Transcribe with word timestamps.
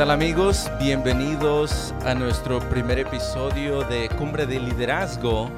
tal 0.00 0.12
amigos? 0.12 0.70
Bienvenidos 0.78 1.92
a 2.06 2.14
nuestro 2.14 2.58
primer 2.70 2.98
episodio 3.00 3.84
de 3.84 4.08
Cumbre 4.08 4.46
de 4.46 4.58
Liderazgo, 4.58 5.50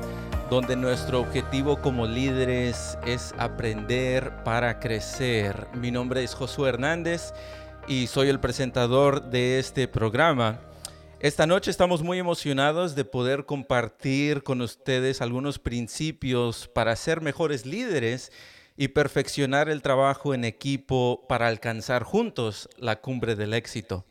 donde 0.50 0.74
nuestro 0.74 1.20
objetivo 1.20 1.80
como 1.80 2.08
líderes 2.08 2.98
es 3.06 3.32
aprender 3.38 4.42
para 4.42 4.80
crecer. 4.80 5.68
Mi 5.74 5.92
nombre 5.92 6.24
es 6.24 6.34
Josué 6.34 6.70
Hernández 6.70 7.32
y 7.86 8.08
soy 8.08 8.30
el 8.30 8.40
presentador 8.40 9.30
de 9.30 9.60
este 9.60 9.86
programa. 9.86 10.58
Esta 11.20 11.46
noche 11.46 11.70
estamos 11.70 12.02
muy 12.02 12.18
emocionados 12.18 12.96
de 12.96 13.04
poder 13.04 13.46
compartir 13.46 14.42
con 14.42 14.60
ustedes 14.60 15.22
algunos 15.22 15.60
principios 15.60 16.66
para 16.66 16.96
ser 16.96 17.20
mejores 17.20 17.64
líderes 17.64 18.32
y 18.76 18.88
perfeccionar 18.88 19.68
el 19.68 19.82
trabajo 19.82 20.34
en 20.34 20.44
equipo 20.44 21.26
para 21.28 21.46
alcanzar 21.46 22.02
juntos 22.02 22.68
la 22.76 23.00
cumbre 23.00 23.36
del 23.36 23.54
éxito. 23.54 24.04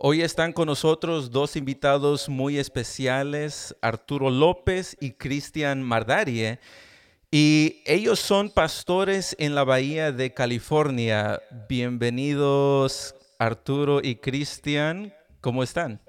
Hoy 0.00 0.22
están 0.22 0.52
con 0.52 0.66
nosotros 0.66 1.32
dos 1.32 1.56
invitados 1.56 2.28
muy 2.28 2.56
especiales, 2.56 3.74
Arturo 3.80 4.30
López 4.30 4.96
y 5.00 5.14
Cristian 5.14 5.82
Mardarie, 5.82 6.60
y 7.32 7.82
ellos 7.84 8.20
son 8.20 8.48
pastores 8.48 9.34
en 9.40 9.56
la 9.56 9.64
Bahía 9.64 10.12
de 10.12 10.32
California. 10.32 11.42
Bienvenidos 11.68 13.16
Arturo 13.40 13.98
y 14.00 14.14
Cristian, 14.14 15.12
¿cómo 15.40 15.64
están? 15.64 16.00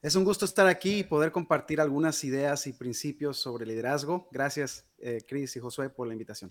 Es 0.00 0.14
un 0.14 0.24
gusto 0.24 0.46
estar 0.46 0.68
aquí 0.68 1.00
y 1.00 1.04
poder 1.04 1.30
compartir 1.32 1.82
algunas 1.82 2.24
ideas 2.24 2.66
y 2.66 2.72
principios 2.72 3.36
sobre 3.36 3.66
liderazgo. 3.66 4.26
Gracias, 4.32 4.86
eh, 4.96 5.20
Cris 5.28 5.54
y 5.56 5.60
Josué, 5.60 5.90
por 5.90 6.06
la 6.06 6.14
invitación. 6.14 6.50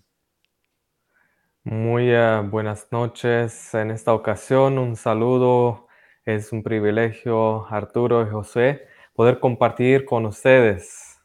Muy 1.64 2.10
eh, 2.10 2.40
buenas 2.42 2.88
noches. 2.90 3.74
En 3.74 3.90
esta 3.90 4.14
ocasión, 4.14 4.78
un 4.78 4.96
saludo. 4.96 5.88
Es 6.24 6.52
un 6.52 6.62
privilegio, 6.62 7.66
Arturo 7.66 8.26
y 8.26 8.30
José, 8.30 8.86
poder 9.14 9.40
compartir 9.40 10.06
con 10.06 10.24
ustedes. 10.24 11.18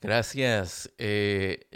Gracias. 0.00 0.92
Eh, 0.98 1.66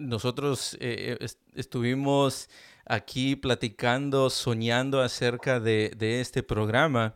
nosotros 0.00 0.76
eh, 0.80 1.18
estuvimos 1.54 2.50
aquí 2.84 3.36
platicando, 3.36 4.28
soñando 4.28 5.02
acerca 5.02 5.60
de, 5.60 5.92
de 5.96 6.20
este 6.20 6.42
programa, 6.42 7.14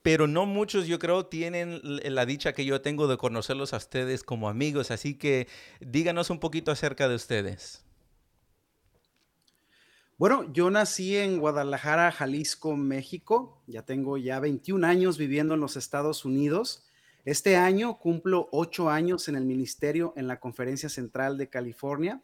pero 0.00 0.26
no 0.26 0.46
muchos, 0.46 0.86
yo 0.86 0.98
creo, 0.98 1.26
tienen 1.26 1.80
la 1.82 2.24
dicha 2.24 2.54
que 2.54 2.64
yo 2.64 2.80
tengo 2.80 3.06
de 3.06 3.18
conocerlos 3.18 3.74
a 3.74 3.76
ustedes 3.76 4.24
como 4.24 4.48
amigos, 4.48 4.90
así 4.90 5.18
que 5.18 5.46
díganos 5.80 6.30
un 6.30 6.40
poquito 6.40 6.72
acerca 6.72 7.06
de 7.06 7.16
ustedes. 7.16 7.84
Bueno, 10.20 10.52
yo 10.52 10.70
nací 10.70 11.16
en 11.16 11.38
Guadalajara, 11.38 12.12
Jalisco, 12.12 12.76
México. 12.76 13.62
Ya 13.66 13.86
tengo 13.86 14.18
ya 14.18 14.38
21 14.38 14.86
años 14.86 15.16
viviendo 15.16 15.54
en 15.54 15.60
los 15.60 15.78
Estados 15.78 16.26
Unidos. 16.26 16.84
Este 17.24 17.56
año 17.56 17.98
cumplo 17.98 18.46
ocho 18.52 18.90
años 18.90 19.28
en 19.28 19.36
el 19.36 19.46
ministerio 19.46 20.12
en 20.16 20.28
la 20.28 20.38
Conferencia 20.38 20.90
Central 20.90 21.38
de 21.38 21.48
California. 21.48 22.20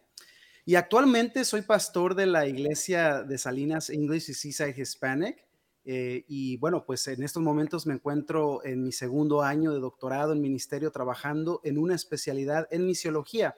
Y 0.67 0.75
actualmente 0.75 1.43
soy 1.47 1.63
pastor 1.63 2.15
de 2.15 2.27
la 2.27 2.47
iglesia 2.47 3.23
de 3.23 3.39
Salinas 3.39 3.89
English 3.89 4.29
y 4.29 4.35
Seaside 4.35 4.75
Hispanic. 4.79 5.47
Eh, 5.87 6.27
y 6.29 6.59
bueno, 6.59 6.85
pues 6.85 7.09
en 7.09 7.23
estos 7.23 7.43
momentos 7.43 7.87
me 7.87 7.95
encuentro 7.95 8.63
en 8.63 8.83
mi 8.83 8.93
segundo 8.93 9.41
año 9.41 9.73
de 9.73 9.81
doctorado 9.81 10.35
en 10.35 10.43
ministerio 10.43 10.91
trabajando 10.91 11.63
en 11.65 11.79
una 11.79 11.95
especialidad 11.95 12.69
en 12.71 12.85
misiología. 12.85 13.55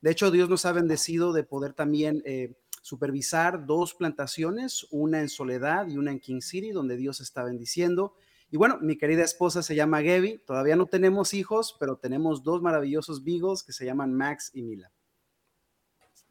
De 0.00 0.10
hecho, 0.10 0.32
Dios 0.32 0.48
nos 0.48 0.64
ha 0.66 0.72
bendecido 0.72 1.32
de 1.32 1.44
poder 1.44 1.72
también 1.72 2.22
eh, 2.26 2.54
supervisar 2.86 3.66
dos 3.66 3.94
plantaciones, 3.94 4.86
una 4.92 5.18
en 5.18 5.28
Soledad 5.28 5.88
y 5.88 5.96
una 5.96 6.12
en 6.12 6.20
King 6.20 6.40
City, 6.40 6.70
donde 6.70 6.96
Dios 6.96 7.20
está 7.20 7.42
bendiciendo. 7.42 8.14
Y 8.48 8.58
bueno, 8.58 8.78
mi 8.80 8.96
querida 8.96 9.24
esposa 9.24 9.64
se 9.64 9.74
llama 9.74 10.02
Gaby, 10.02 10.38
todavía 10.46 10.76
no 10.76 10.86
tenemos 10.86 11.34
hijos, 11.34 11.76
pero 11.80 11.96
tenemos 11.96 12.44
dos 12.44 12.62
maravillosos 12.62 13.24
vigos 13.24 13.64
que 13.64 13.72
se 13.72 13.84
llaman 13.84 14.14
Max 14.14 14.52
y 14.54 14.62
Mila. 14.62 14.92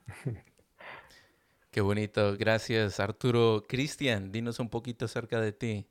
Qué 1.71 1.81
bonito, 1.81 2.38
gracias 2.38 3.01
Arturo. 3.01 3.66
Cristian, 3.67 4.31
dinos 4.31 4.61
un 4.61 4.69
poquito 4.69 5.03
acerca 5.03 5.41
de 5.41 5.51
ti. 5.51 5.89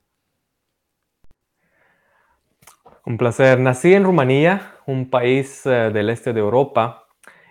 Un 3.05 3.19
placer. 3.19 3.59
Nací 3.59 3.93
en 3.93 4.03
Rumanía, 4.03 4.79
un 4.87 5.11
país 5.11 5.63
eh, 5.67 5.91
del 5.93 6.09
este 6.09 6.33
de 6.33 6.39
Europa. 6.39 7.04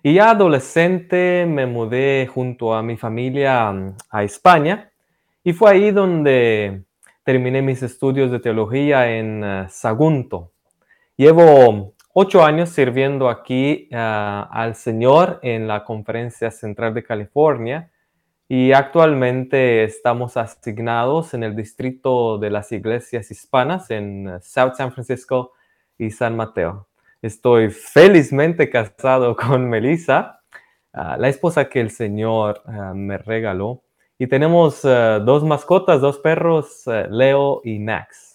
Y 0.07 0.13
ya 0.13 0.33
adolescente 0.33 1.47
me 1.47 1.65
mudé 1.65 2.27
junto 2.27 2.75
a 2.75 2.83
mi 2.83 2.99
familia 2.99 3.73
mm, 3.73 3.97
a 4.11 4.23
España 4.23 4.91
y 5.43 5.55
fue 5.55 5.71
ahí 5.71 5.93
donde 5.93 6.83
terminé 7.23 7.63
mis 7.63 7.83
estudios 7.83 8.31
de 8.31 8.39
teología 8.39 9.11
en 9.17 9.43
eh, 9.43 9.67
Sagunto. 9.71 10.53
Llevo 11.17 11.95
ocho 12.13 12.45
años 12.45 12.69
sirviendo 12.69 13.31
aquí 13.31 13.89
eh, 13.91 13.97
al 13.97 14.75
Señor 14.75 15.41
en 15.43 15.67
la 15.67 15.85
Conferencia 15.85 16.51
Central 16.51 16.93
de 16.93 17.03
California 17.03 17.91
y 18.47 18.73
actualmente 18.73 19.85
estamos 19.85 20.37
asignados 20.37 21.33
en 21.33 21.45
el 21.45 21.57
distrito 21.57 22.37
de 22.37 22.51
las 22.51 22.73
iglesias 22.73 23.31
hispanas 23.31 23.91
en 23.91 24.29
eh, 24.29 24.39
South 24.43 24.75
San 24.77 24.93
Francisco 24.93 25.53
y 25.97 26.11
San 26.11 26.37
Mateo. 26.37 26.89
Estoy 27.25 27.71
felizmente 27.71 28.69
casado 28.69 29.35
con 29.49 29.67
Melissa, 29.71 30.43
ah, 30.93 31.17
la 31.19 31.31
esposa 31.31 31.71
que 31.71 31.81
el 31.81 31.91
Señor 31.91 32.61
ah, 32.67 32.93
me 32.95 33.17
regaló. 33.17 33.83
Y 34.19 34.27
tenemos 34.27 34.85
ah, 34.85 35.21
dos 35.21 35.43
mascotas, 35.43 36.03
dos 36.03 36.19
perros, 36.19 36.83
Leo 37.09 37.63
y 37.65 37.79
Max. 37.79 38.35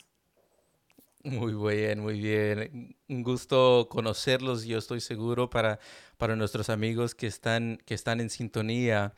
Muy 1.23 1.53
bien, 1.53 1.99
muy 1.99 2.19
bien. 2.19 2.95
Un 3.07 3.21
gusto 3.21 3.87
conocerlos, 3.91 4.65
yo 4.65 4.79
estoy 4.79 5.01
seguro, 5.01 5.51
para, 5.51 5.77
para 6.17 6.35
nuestros 6.35 6.71
amigos 6.71 7.13
que 7.13 7.27
están, 7.27 7.77
que 7.85 7.93
están 7.93 8.19
en 8.19 8.31
sintonía. 8.31 9.13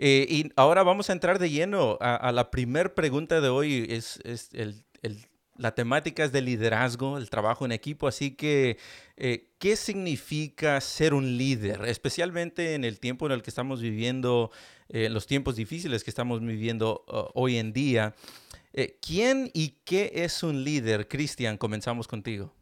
Eh, 0.00 0.26
y 0.28 0.50
ahora 0.56 0.82
vamos 0.82 1.10
a 1.10 1.12
entrar 1.12 1.38
de 1.38 1.48
lleno 1.48 1.96
a, 2.00 2.32
la 2.32 2.50
primera 2.50 2.92
pregunta 2.92 3.40
de 3.40 3.50
hoy. 3.50 3.86
Es, 3.88 4.18
es 4.24 4.48
el, 4.52 4.82
el 5.02 5.28
la 5.62 5.76
temática 5.76 6.24
es 6.24 6.32
de 6.32 6.42
liderazgo, 6.42 7.16
el 7.16 7.30
trabajo 7.30 7.64
en 7.64 7.70
equipo, 7.70 8.08
así 8.08 8.32
que, 8.32 8.78
eh, 9.16 9.46
¿qué 9.60 9.76
significa 9.76 10.80
ser 10.80 11.14
un 11.14 11.38
líder? 11.38 11.84
Especialmente 11.84 12.74
en 12.74 12.84
el 12.84 12.98
tiempo 12.98 13.26
en 13.26 13.32
el 13.32 13.42
que 13.42 13.50
estamos 13.50 13.80
viviendo, 13.80 14.50
en 14.88 15.02
eh, 15.02 15.08
los 15.08 15.28
tiempos 15.28 15.54
difíciles 15.54 16.02
que 16.02 16.10
estamos 16.10 16.40
viviendo 16.40 17.04
uh, 17.06 17.30
hoy 17.40 17.58
en 17.58 17.72
día. 17.72 18.12
Eh, 18.72 18.98
¿Quién 19.00 19.52
y 19.54 19.78
qué 19.84 20.10
es 20.16 20.42
un 20.42 20.64
líder? 20.64 21.06
Cristian, 21.06 21.56
comenzamos 21.56 22.08
contigo. 22.08 22.52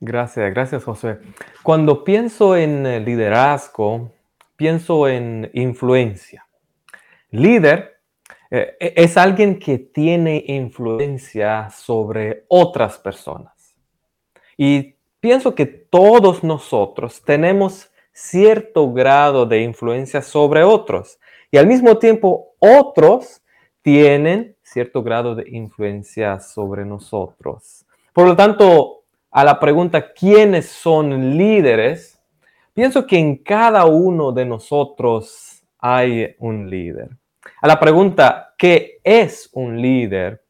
Gracias, 0.00 0.54
gracias 0.54 0.84
José. 0.84 1.18
Cuando 1.62 2.02
pienso 2.02 2.56
en 2.56 3.04
liderazgo, 3.04 4.10
pienso 4.56 5.06
en 5.06 5.50
influencia. 5.52 6.46
Líder 7.30 7.93
eh, 8.50 8.76
e, 8.78 8.92
es 8.96 9.16
alguien 9.16 9.58
que 9.58 9.78
tiene 9.78 10.44
influencia 10.46 11.70
sobre 11.70 12.44
otras 12.48 12.98
personas. 12.98 13.74
Y 14.56 14.96
pienso 15.20 15.54
que 15.54 15.66
todos 15.66 16.44
nosotros 16.44 17.22
tenemos 17.24 17.90
cierto 18.12 18.92
grado 18.92 19.44
de 19.44 19.62
influencia 19.62 20.22
sobre 20.22 20.62
otros. 20.62 21.18
Y 21.50 21.56
al 21.56 21.66
mismo 21.66 21.98
tiempo, 21.98 22.54
otros 22.58 23.42
tienen 23.82 24.56
cierto 24.62 25.02
grado 25.02 25.34
de 25.34 25.48
influencia 25.50 26.40
sobre 26.40 26.84
nosotros. 26.84 27.84
Por 28.12 28.26
lo 28.26 28.36
tanto, 28.36 29.04
a 29.30 29.44
la 29.44 29.58
pregunta, 29.58 30.12
¿quiénes 30.12 30.66
son 30.66 31.36
líderes? 31.36 32.20
Pienso 32.72 33.06
que 33.06 33.18
en 33.18 33.36
cada 33.36 33.84
uno 33.84 34.32
de 34.32 34.44
nosotros 34.44 35.64
hay 35.78 36.34
un 36.38 36.70
líder. 36.70 37.10
A 37.60 37.66
la 37.66 37.78
pregunta, 37.78 38.54
¿qué 38.58 39.00
es 39.02 39.50
un 39.52 39.80
líder? 39.80 40.44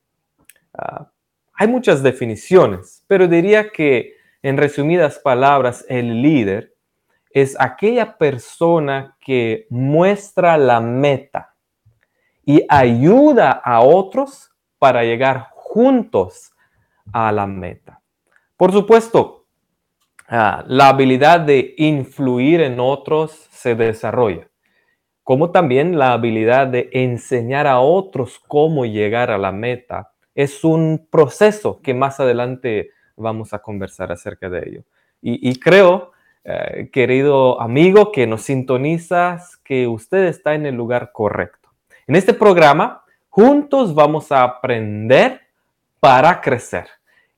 Ah, 0.73 1.11
hay 1.55 1.69
muchas 1.69 2.03
definiciones, 2.03 3.05
pero 3.07 3.29
diría 3.29 3.71
que 3.71 4.15
en 4.43 4.57
resumidas 4.57 5.19
palabras, 5.19 5.87
el 5.89 6.21
líder 6.21 6.75
es 7.31 7.57
aquella 7.59 8.19
persona 8.19 9.17
que 9.21 9.67
muestra 9.71 10.57
la 10.59 10.81
meta 10.81 11.55
y 12.45 12.65
ayuda 12.69 13.51
a 13.51 13.81
otros 13.81 14.51
para 14.79 15.03
llegar 15.03 15.49
juntos 15.55 16.53
a 17.13 17.33
la 17.33 17.47
meta. 17.47 18.03
Por 18.57 18.73
supuesto, 18.73 19.47
ah, 20.29 20.63
la 20.67 20.89
habilidad 20.89 21.41
de 21.41 21.75
influir 21.79 22.61
en 22.61 22.79
otros 22.81 23.49
se 23.51 23.75
desarrolla 23.75 24.49
como 25.25 25.51
también 25.51 25.99
la 25.99 26.13
habilidad 26.13 26.67
de 26.67 26.91
enseñar 26.93 27.67
a 27.67 27.81
otros 27.81 28.39
cómo 28.47 28.85
llegar 28.85 29.31
a 29.31 29.39
la 29.39 29.53
meta. 29.53 30.13
Es 30.35 30.65
un 30.65 31.09
proceso 31.11 31.81
que 31.83 31.95
más 31.95 32.21
adelante 32.21 32.91
vamos 33.17 33.55
a 33.55 33.61
conversar 33.61 34.13
acerca 34.13 34.51
de 34.51 34.69
ello. 34.69 34.83
Y, 35.27 35.59
creo, 35.59 36.13
eh, 36.45 36.91
querido 36.93 37.59
amigo 37.59 38.13
que 38.13 38.27
nos 38.27 38.43
sintonizas, 38.43 39.57
que 39.57 39.87
usted 39.87 40.25
está 40.25 40.55
en 40.55 40.67
el 40.67 40.75
lugar 40.75 41.13
correcto. 41.13 41.71
En 42.07 42.15
este 42.15 42.35
programa, 42.35 43.03
juntos 43.31 43.95
vamos 43.95 44.31
a 44.31 44.43
aprender 44.43 45.41
para 45.99 46.43
crecer. 46.43 46.89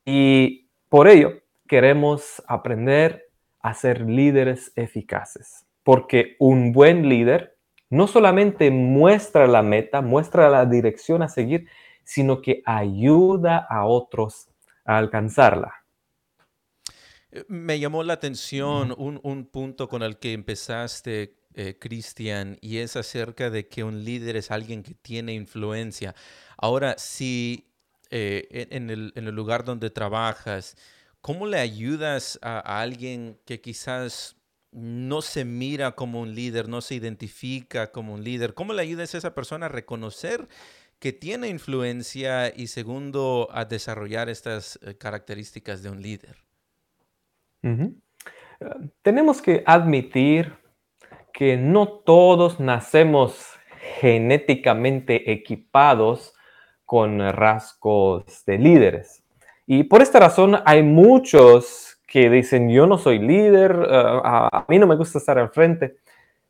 Y 0.04 0.66
por 0.88 1.06
ello, 1.06 1.34
queremos 1.68 2.42
aprender 2.48 3.28
a 3.60 3.72
ser 3.74 4.00
líderes 4.00 4.72
eficaces. 4.74 5.64
Porque 5.84 6.34
un 6.40 6.72
buen 6.72 7.08
líder 7.08 7.55
no 7.90 8.06
solamente 8.06 8.70
muestra 8.70 9.46
la 9.46 9.62
meta, 9.62 10.00
muestra 10.00 10.48
la 10.48 10.66
dirección 10.66 11.22
a 11.22 11.28
seguir, 11.28 11.68
sino 12.04 12.40
que 12.40 12.62
ayuda 12.64 13.58
a 13.68 13.84
otros 13.84 14.48
a 14.84 14.98
alcanzarla. 14.98 15.74
Eh, 17.30 17.44
me 17.48 17.78
llamó 17.78 18.02
la 18.02 18.14
atención 18.14 18.94
un, 18.96 19.46
punto 19.46 19.88
con 19.88 20.02
el 20.02 20.18
que 20.18 20.32
empezaste, 20.32 21.36
eh, 21.54 21.78
Cristian, 21.78 22.58
y 22.60 22.78
es 22.78 22.96
acerca 22.96 23.50
de 23.50 23.68
que 23.68 23.82
un 23.82 24.04
líder 24.04 24.36
es 24.36 24.50
alguien 24.50 24.82
que 24.82 24.94
tiene 24.94 25.34
influencia. 25.34 26.14
Ahora, 26.56 26.96
si 26.98 27.72
eh, 28.10 28.68
en, 28.70 28.90
el, 28.90 29.12
lugar 29.34 29.64
donde 29.64 29.90
trabajas, 29.90 30.76
¿cómo 31.20 31.46
le 31.46 31.58
ayudas 31.58 32.38
a, 32.42 32.80
alguien 32.80 33.40
que 33.44 33.60
quizás 33.60 34.35
no 34.76 35.22
se 35.22 35.44
mira 35.44 35.92
como 35.92 36.20
un 36.20 36.34
líder, 36.34 36.68
no 36.68 36.82
se 36.82 36.94
identifica 36.94 37.90
como 37.90 38.14
un 38.14 38.22
líder? 38.22 38.54
¿Cómo 38.54 38.74
le 38.74 38.82
ayudas 38.82 39.14
a 39.14 39.18
esa 39.18 39.34
persona 39.34 39.66
a 39.66 39.70
reconocer 39.70 40.48
que 40.98 41.12
tiene 41.12 41.48
influencia 41.48 42.54
y 42.54 42.66
segundo, 42.66 43.48
a 43.52 43.64
desarrollar 43.64 44.28
estas 44.28 44.78
características 44.98 45.82
de 45.82 45.90
un 45.90 46.02
líder? 46.02 46.36
tenemos 49.02 49.42
que 49.42 49.62
admitir 49.66 50.54
que 51.32 51.56
no 51.56 51.88
todos 51.88 52.60
nacemos 52.60 53.46
genéticamente 54.00 55.32
equipados 55.32 56.32
con 56.84 57.18
rasgos 57.32 58.44
de 58.46 58.58
líderes. 58.58 59.22
Y 59.66 59.84
por 59.84 60.00
esta 60.00 60.20
razón 60.20 60.56
hay 60.64 60.82
muchos 60.82 61.95
que 62.06 62.30
dicen, 62.30 62.70
yo 62.70 62.86
no 62.86 62.98
soy 62.98 63.18
líder, 63.18 63.72
eh, 63.72 64.20
a 64.22 64.64
mí 64.68 64.78
no 64.78 64.86
me 64.86 64.96
gusta 64.96 65.18
estar 65.18 65.38
al 65.38 65.50
frente. 65.50 65.96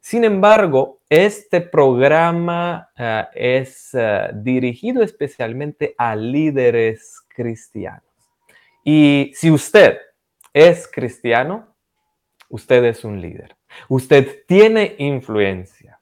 Sin 0.07 0.23
embargo, 0.23 1.01
este 1.09 1.61
programa 1.61 2.91
eh, 2.97 3.25
es 3.35 3.91
eh, 3.93 4.31
dirigido 4.35 5.03
especialmente 5.03 5.97
a 5.99 6.15
líderes 6.15 7.23
cristianos. 7.27 8.05
Y 8.85 9.33
si 9.35 9.51
usted 9.51 9.99
es 10.55 10.87
cristiano, 10.87 11.75
usted 12.49 12.85
es 12.85 13.05
un 13.05 13.21
líder. 13.21 13.57
Usted 13.89 14.45
tiene 14.47 14.95
influencia. 14.99 15.99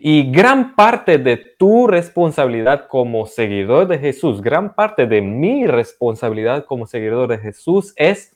Y 0.00 0.30
gran 0.30 0.74
parte 0.74 1.16
de 1.16 1.38
tu 1.38 1.86
responsabilidad 1.86 2.88
como 2.88 3.24
seguidor 3.26 3.88
de 3.88 3.98
Jesús, 3.98 4.42
gran 4.42 4.74
parte 4.74 5.06
de 5.06 5.22
mi 5.22 5.66
responsabilidad 5.66 6.66
como 6.66 6.86
seguidor 6.86 7.28
de 7.28 7.38
Jesús 7.38 7.94
es 7.96 8.35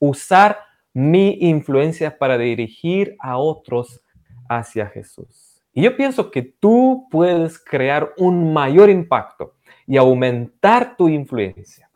usar 0.00 0.58
mi 0.92 1.38
influencia 1.40 2.18
para 2.18 2.36
dirigir 2.36 3.14
a 3.20 3.38
otros 3.38 4.00
hacia 4.48 4.86
Jesús. 4.86 5.62
Y 5.72 5.82
yo 5.82 5.96
pienso 5.96 6.32
que 6.32 6.42
tú 6.42 7.06
puedes 7.10 7.62
crear 7.62 8.12
un 8.16 8.52
mayor 8.52 8.90
impacto 8.90 9.54
y 9.86 9.96
aumentar 9.96 10.96
tu 10.96 11.08
influencia. 11.08 11.88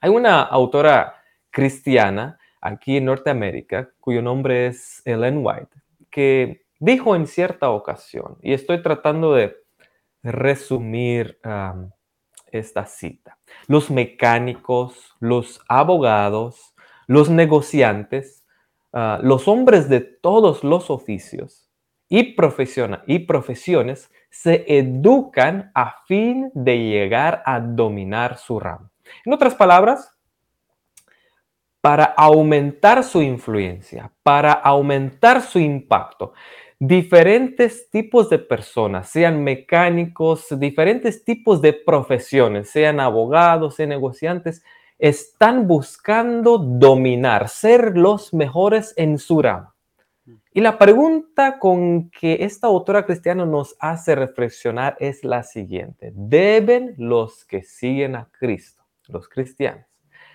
Hay 0.00 0.10
una 0.10 0.42
autora 0.42 1.14
cristiana 1.50 2.38
aquí 2.60 2.96
en 2.96 3.04
Norteamérica, 3.04 3.90
cuyo 4.00 4.22
nombre 4.22 4.68
es 4.68 5.02
Ellen 5.04 5.44
White, 5.44 5.76
que 6.10 6.64
dijo 6.78 7.14
en 7.14 7.26
cierta 7.26 7.70
ocasión, 7.70 8.38
y 8.42 8.52
estoy 8.52 8.82
tratando 8.82 9.34
de 9.34 9.56
resumir 10.22 11.38
esta 12.50 12.86
cita, 12.86 13.38
los 13.66 13.90
mecánicos, 13.90 15.14
los 15.20 15.60
abogados, 15.68 16.74
los 17.08 17.28
negociantes, 17.30 18.44
ah, 18.92 19.18
los 19.20 19.48
hombres 19.48 19.88
de 19.88 20.00
todos 20.00 20.62
los 20.62 20.90
oficios 20.90 21.68
y, 22.08 22.36
y 23.06 23.18
profesiones 23.18 24.10
se 24.30 24.64
educan 24.68 25.72
a 25.74 25.96
fin 26.06 26.52
de 26.54 26.78
llegar 26.78 27.42
a 27.44 27.58
dominar 27.58 28.38
su 28.38 28.60
ramo. 28.60 28.90
En 29.24 29.32
otras 29.32 29.54
palabras, 29.54 30.14
para 31.80 32.04
aumentar 32.04 33.04
su 33.04 33.22
influencia, 33.22 34.12
para 34.22 34.52
aumentar 34.52 35.40
su 35.42 35.58
impacto. 35.58 36.34
Diferentes 36.80 37.90
tipos 37.90 38.28
de 38.30 38.38
personas, 38.38 39.08
sean 39.08 39.42
mecánicos, 39.42 40.46
diferentes 40.58 41.24
tipos 41.24 41.60
de 41.60 41.72
profesiones, 41.72 42.70
sean 42.70 43.00
abogados, 43.00 43.76
sean 43.76 43.88
negociantes, 43.88 44.62
están 44.98 45.66
buscando 45.66 46.58
dominar, 46.58 47.48
ser 47.48 47.96
los 47.96 48.34
mejores 48.34 48.94
en 48.96 49.18
su 49.18 49.40
rama. 49.40 49.74
Y 50.52 50.60
la 50.60 50.76
pregunta 50.76 51.58
con 51.58 52.10
que 52.10 52.38
esta 52.40 52.66
autora 52.66 53.06
cristiana 53.06 53.46
nos 53.46 53.76
hace 53.78 54.14
reflexionar 54.14 54.96
es 54.98 55.22
la 55.24 55.42
siguiente. 55.42 56.12
¿Deben 56.14 56.94
los 56.98 57.44
que 57.44 57.62
siguen 57.62 58.16
a 58.16 58.28
Cristo, 58.38 58.82
los 59.06 59.28
cristianos, 59.28 59.86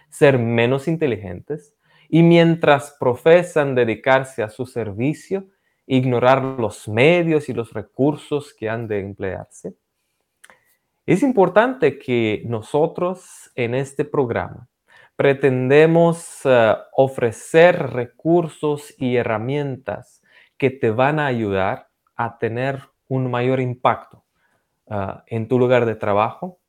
ser 0.09 0.39
menos 0.39 0.87
inteligentes 0.87 1.75
y 2.09 2.23
mientras 2.23 2.95
profesan 2.99 3.75
dedicarse 3.75 4.43
a 4.43 4.49
su 4.49 4.65
servicio, 4.65 5.47
ignorar 5.85 6.43
los 6.43 6.87
medios 6.87 7.49
y 7.49 7.53
los 7.53 7.73
recursos 7.73 8.53
que 8.53 8.69
han 8.69 8.87
de 8.87 8.99
emplearse. 8.99 9.75
Es 11.05 11.21
importante 11.21 11.99
que 11.99 12.43
nosotros 12.45 13.51
en 13.55 13.75
este 13.75 14.05
programa 14.05 14.69
pretendemos 15.17 16.39
eh, 16.45 16.75
ofrecer 16.93 17.89
recursos 17.89 18.93
y 18.97 19.17
herramientas 19.17 20.21
que 20.57 20.69
te 20.69 20.91
van 20.91 21.19
a 21.19 21.25
ayudar 21.25 21.89
a 22.15 22.37
tener 22.37 22.83
un 23.09 23.29
mayor 23.29 23.59
impacto 23.59 24.23
eh, 24.89 25.07
en 25.27 25.49
tu 25.49 25.59
lugar 25.59 25.85
de 25.85 25.95
trabajo, 25.95 26.61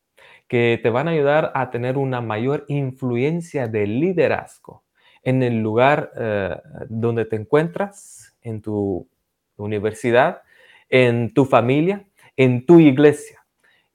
que 0.49 0.81
te 0.83 0.91
van 0.91 1.07
a 1.07 1.13
ayudar 1.13 1.53
a 1.55 1.71
tener 1.71 1.97
una 1.97 2.21
mayor 2.21 2.65
influencia 2.67 3.69
de 3.69 3.87
liderazgo 3.87 4.83
en 5.23 5.45
el 5.45 5.61
lugar 5.63 6.11
eh, 6.19 6.57
donde 6.89 7.25
te 7.25 7.37
encuentras, 7.37 8.37
en 8.43 8.63
tu 8.63 9.09
universidad, 9.57 10.43
en 10.89 11.33
tu 11.33 11.45
familia, 11.45 12.05
en 12.37 12.67
tu 12.67 12.81
iglesia. 12.81 13.44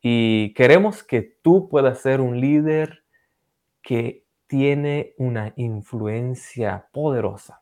Y 0.02 0.54
queremos 0.54 1.04
que 1.04 1.22
tú 1.22 1.68
puedas 1.70 2.02
ser 2.02 2.22
un 2.22 2.40
líder 2.40 3.04
que 3.82 4.26
tiene 4.48 5.14
una 5.18 5.54
influencia 5.58 6.88
poderosa. 6.92 7.62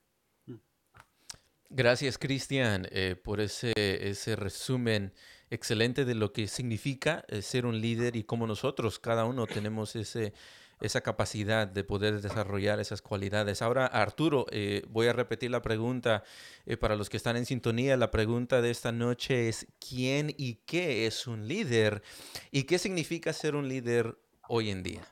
Gracias, 1.69 2.17
Cristian, 2.17 2.87
eh, 2.91 3.15
por 3.21 3.41
ese, 3.41 3.73
ese 3.75 4.35
resumen 4.35 5.13
excelente 5.49 6.05
de 6.05 6.15
lo 6.15 6.31
que 6.31 6.47
significa 6.47 7.25
eh, 7.27 7.41
ser 7.41 7.65
un 7.65 7.81
líder 7.81 8.15
y 8.15 8.23
cómo 8.23 8.47
nosotros, 8.47 8.99
cada 8.99 9.25
uno, 9.25 9.47
tenemos 9.47 9.95
ese, 9.95 10.33
esa 10.79 11.01
capacidad 11.01 11.67
de 11.67 11.83
poder 11.83 12.21
desarrollar 12.21 12.79
esas 12.79 13.01
cualidades. 13.01 13.61
Ahora, 13.61 13.85
Arturo, 13.85 14.45
eh, 14.51 14.83
voy 14.89 15.07
a 15.07 15.13
repetir 15.13 15.51
la 15.51 15.61
pregunta 15.61 16.23
eh, 16.65 16.77
para 16.77 16.95
los 16.95 17.09
que 17.09 17.17
están 17.17 17.37
en 17.37 17.45
sintonía. 17.45 17.97
La 17.97 18.11
pregunta 18.11 18.61
de 18.61 18.69
esta 18.69 18.91
noche 18.91 19.49
es, 19.49 19.67
¿quién 19.79 20.33
y 20.37 20.55
qué 20.65 21.07
es 21.07 21.27
un 21.27 21.47
líder? 21.47 22.03
¿Y 22.51 22.63
qué 22.63 22.77
significa 22.79 23.33
ser 23.33 23.55
un 23.55 23.67
líder 23.67 24.17
hoy 24.47 24.69
en 24.69 24.83
día? 24.83 25.07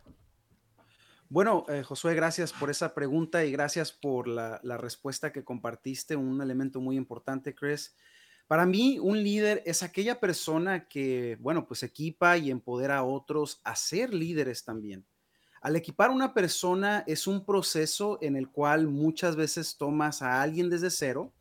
Bueno, 1.27 1.65
Josué, 1.84 2.13
gracias 2.13 2.53
por 2.53 2.69
esa 2.69 2.93
pregunta 2.93 3.43
y 3.43 3.51
gracias 3.51 3.91
por 3.91 4.27
la, 4.27 4.60
la 4.63 4.77
respuesta 4.77 5.31
que 5.31 5.43
compartiste. 5.43 6.15
Un 6.15 6.39
elemento 6.41 6.79
muy 6.79 6.98
importante, 6.98 7.55
Chris. 7.55 7.95
Para 8.48 8.67
mí, 8.67 9.00
un 9.00 9.24
líder 9.24 9.63
es 9.65 9.81
aquella 9.81 10.19
persona 10.19 10.88
que, 10.88 11.36
bueno, 11.39 11.65
pues 11.65 11.81
equipa 11.81 12.38
y 12.38 12.51
empodera 12.51 12.98
a 12.98 13.03
otros 13.03 13.60
a 13.63 13.75
ser 13.75 14.13
líderes 14.13 14.63
también. 14.63 15.03
Al 15.65 15.75
equipar 15.75 16.12
una 16.12 16.36
persona 16.36 17.03
es 17.07 17.25
un 17.25 17.43
proceso 17.43 18.19
en 18.22 18.36
el 18.36 18.51
cual 18.51 18.88
muchas 18.88 19.36
veces 19.36 19.77
tomas 19.77 20.22
a 20.22 20.43
alguien 20.43 20.69
desde 20.69 20.91
cero 20.91 21.34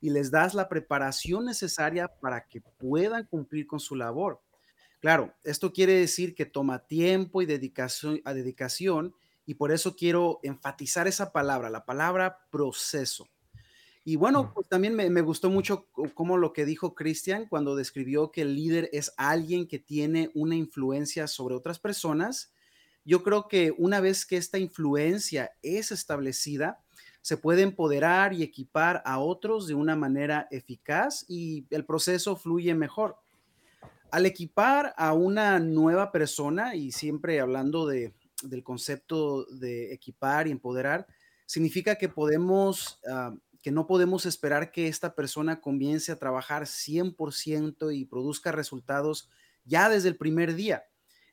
y 0.00 0.10
les 0.10 0.32
das 0.32 0.52
la 0.54 0.68
preparación 0.68 1.44
necesaria 1.44 2.08
para 2.08 2.48
que 2.48 2.60
puedan 2.60 3.24
cumplir 3.26 3.68
con 3.68 3.78
su 3.78 3.94
labor. 3.94 4.40
Claro, 4.98 5.32
esto 5.44 5.72
quiere 5.72 5.92
decir 5.92 6.34
que 6.34 6.44
toma 6.44 6.88
tiempo 6.88 7.40
y 7.40 7.46
dedicación, 7.46 8.20
a 8.24 8.34
dedicación 8.34 9.14
y 9.46 9.54
por 9.54 9.70
eso 9.70 9.94
quiero 9.94 10.40
enfatizar 10.42 11.06
esa 11.06 11.30
palabra, 11.30 11.70
la 11.70 11.84
palabra 11.84 12.48
proceso. 12.50 13.28
Y 14.02 14.16
bueno, 14.16 14.50
pues 14.56 14.68
también 14.68 14.96
me, 14.96 15.20
gustó 15.20 15.50
mucho 15.50 15.86
como 16.14 16.36
lo 16.36 16.52
que 16.52 16.64
dijo 16.64 16.96
Cristian 16.96 17.46
cuando 17.46 17.76
describió 17.76 18.32
que 18.32 18.42
el 18.42 18.56
líder 18.56 18.90
es 18.92 19.12
alguien 19.16 19.68
que 19.68 19.78
tiene 19.78 20.32
una 20.34 20.56
influencia 20.56 21.28
sobre 21.28 21.54
otras 21.54 21.78
personas. 21.78 22.52
Yo 23.08 23.22
creo 23.22 23.48
que 23.48 23.74
una 23.78 24.00
vez 24.00 24.26
que 24.26 24.36
esta 24.36 24.58
influencia 24.58 25.52
es 25.62 25.92
establecida, 25.92 26.84
se 27.22 27.38
puede 27.38 27.62
empoderar 27.62 28.34
y 28.34 28.42
equipar 28.42 29.02
a 29.06 29.18
otros 29.18 29.66
de 29.66 29.72
una 29.72 29.96
manera 29.96 30.46
eficaz 30.50 31.24
y 31.26 31.66
el 31.70 31.86
proceso 31.86 32.36
fluye 32.36 32.74
mejor. 32.74 33.16
Al 34.10 34.26
equipar 34.26 34.92
a 34.98 35.14
una 35.14 35.58
nueva 35.58 36.12
persona, 36.12 36.74
y 36.74 36.92
siempre 36.92 37.40
hablando 37.40 37.86
de, 37.86 38.12
del 38.42 38.62
concepto 38.62 39.46
de 39.46 39.94
equipar 39.94 40.46
y 40.46 40.50
empoderar, 40.50 41.06
significa 41.46 41.96
que 41.96 42.10
podemos, 42.10 43.00
ah, 43.10 43.34
que 43.62 43.70
no 43.70 43.86
podemos 43.86 44.26
esperar 44.26 44.70
que 44.70 44.86
esta 44.86 45.14
persona 45.14 45.62
comience 45.62 46.12
a 46.12 46.18
trabajar 46.18 46.64
100% 46.66 47.90
y 47.90 48.04
produzca 48.04 48.52
resultados 48.52 49.30
ya 49.64 49.88
desde 49.88 50.10
el 50.10 50.16
primer 50.16 50.54
día. 50.54 50.84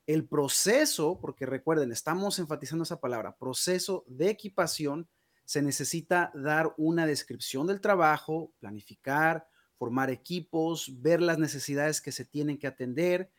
El 0.07 0.27
proceso, 0.27 1.19
porque 1.19 1.45
recuerden, 1.45 1.91
estamos 1.91 2.37
enfatizando 2.37 2.83
esa 2.83 2.99
palabra, 2.99 3.35
proceso 3.37 4.03
de 4.07 4.29
equipación, 4.29 5.07
se 5.45 5.61
necesita 5.61 6.31
dar 6.35 6.73
una 6.77 7.07
descripción 7.07 7.65
del 7.67 7.81
trabajo, 7.81 8.51
planificar, 8.59 9.47
formar 9.77 10.09
equipos, 10.09 11.01
ver 11.01 11.21
las 11.21 11.37
necesidades 11.37 12.01
que 12.01 12.11
se 12.11 12.25
tienen 12.25 12.57
que 12.57 12.67
atender. 12.67 13.31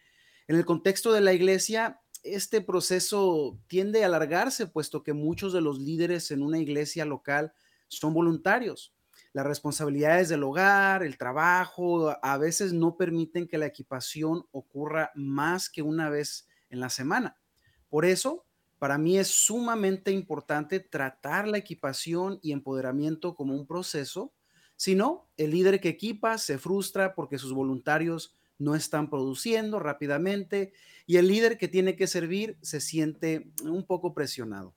En 0.49 0.57
el 0.57 0.65
contexto 0.65 1.13
de 1.13 1.21
la 1.21 1.33
iglesia, 1.33 2.01
este 2.23 2.61
proceso 2.61 3.59
tiende 3.69 4.03
a 4.03 4.07
alargarse, 4.07 4.67
puesto 4.67 5.03
que 5.03 5.13
muchos 5.13 5.53
de 5.53 5.61
los 5.61 5.79
líderes 5.79 6.31
en 6.31 6.43
una 6.43 6.59
iglesia 6.59 7.05
local 7.05 7.53
son 7.89 8.13
voluntarios. 8.13 8.93
Las 9.33 9.47
responsabilidades 9.47 10.29
del 10.29 10.43
hogar, 10.43 11.03
el 11.03 11.19
trabajo, 11.19 12.17
a 12.23 12.39
veces 12.39 12.73
no 12.73 12.97
permiten 12.97 13.47
que 13.47 13.59
la 13.59 13.67
equipación 13.67 14.47
ocurra 14.51 15.11
más 15.15 15.71
que 15.71 15.83
una 15.83 16.11
vez 16.11 16.49
en 16.71 16.81
la 16.81 16.91
semana. 16.91 17.37
Por 17.89 18.05
eso, 18.05 18.45
para 18.79 18.99
mí 18.99 19.19
es 19.19 19.29
sumamente 19.29 20.11
importante 20.11 20.81
tratar 20.81 21.49
la 21.49 21.59
equipación 21.59 22.39
y 22.43 22.53
empoderamiento 22.53 23.35
como 23.35 23.55
un 23.55 23.67
proceso. 23.67 24.33
Si 24.77 24.95
no, 24.95 25.29
el 25.37 25.51
líder 25.51 25.81
que 25.81 25.89
equipa 25.89 26.39
se 26.39 26.59
frustra 26.59 27.15
porque 27.15 27.39
sus 27.39 27.53
voluntarios 27.53 28.37
no 28.59 28.75
están 28.75 29.11
produciendo 29.11 29.79
rápidamente 29.79 30.73
y 31.07 31.17
el 31.17 31.29
líder 31.29 31.59
que 31.59 31.69
tiene 31.69 31.97
que 31.97 32.07
servir 32.07 32.59
se 32.63 32.81
siente 32.81 33.51
un 33.63 33.85
poco 33.85 34.15
presionado. 34.15 34.75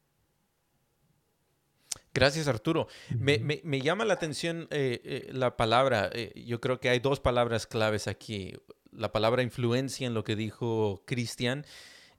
Gracias, 2.19 2.49
Arturo. 2.49 2.89
Me, 3.17 3.81
llama 3.81 4.03
la 4.03 4.13
atención 4.13 4.67
eh, 4.71 4.99
eh, 5.05 5.29
la 5.31 5.55
palabra. 5.55 6.09
Eh, 6.11 6.33
yo 6.45 6.59
creo 6.59 6.77
que 6.81 6.89
hay 6.89 6.99
dos 6.99 7.21
palabras 7.21 7.65
claves 7.65 8.09
aquí. 8.09 8.55
La 8.91 9.13
palabra 9.13 9.41
influencia 9.41 10.05
en 10.05 10.13
lo 10.13 10.25
que 10.25 10.35
dijo 10.35 11.01
Cristian 11.05 11.65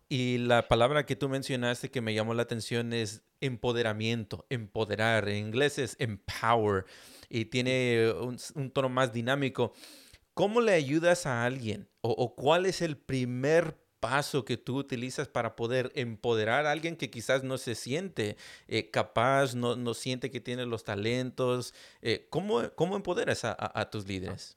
y 0.08 0.38
la 0.38 0.68
palabra 0.68 1.04
que 1.04 1.16
tú 1.16 1.28
mencionaste 1.28 1.90
que 1.90 2.00
me 2.00 2.14
llamó 2.14 2.32
la 2.32 2.44
atención 2.44 2.94
es 2.94 3.22
empoderamiento, 3.42 4.46
empoderar. 4.48 5.28
En 5.28 5.48
inglés 5.48 5.78
es 5.78 5.96
empower 5.98 6.86
y 7.28 7.44
tiene 7.44 8.10
un, 8.54 8.70
tono 8.70 8.88
más 8.88 9.12
dinámico. 9.12 9.74
¿Cómo 10.32 10.62
le 10.62 10.72
ayudas 10.72 11.26
a 11.26 11.44
alguien 11.44 11.90
o 12.00 12.34
cuál 12.34 12.64
es 12.64 12.80
el 12.80 12.96
primer 12.96 13.76
paso 14.00 14.44
que 14.44 14.56
tú 14.56 14.78
utilizas 14.78 15.28
para 15.28 15.54
poder 15.54 15.92
empoderar 15.94 16.66
a 16.66 16.72
alguien 16.72 16.96
que 16.96 17.10
quizás 17.10 17.44
no 17.44 17.58
se 17.58 17.74
siente 17.74 18.36
eh, 18.66 18.90
capaz, 18.90 19.54
no, 19.54 19.76
no, 19.76 19.94
siente 19.94 20.30
que 20.30 20.40
tiene 20.40 20.66
los 20.66 20.84
talentos? 20.84 21.74
Eh, 22.00 22.26
¿cómo, 22.30 22.62
¿cómo, 22.74 22.96
empoderas 22.96 23.44
a, 23.44 23.90
tus 23.90 24.08
líderes? 24.08 24.56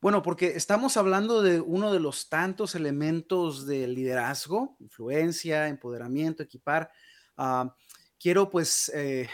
Bueno, 0.00 0.22
porque 0.22 0.48
estamos 0.56 0.96
hablando 0.96 1.42
de 1.42 1.60
uno 1.60 1.92
de 1.92 2.00
los 2.00 2.28
tantos 2.28 2.74
elementos 2.74 3.66
de 3.66 3.86
liderazgo, 3.86 4.76
influencia, 4.80 5.68
empoderamiento, 5.68 6.42
equipar. 6.42 6.90
Ah, 7.36 7.74
quiero 8.18 8.50
pues 8.50 8.90
eh, 8.94 9.28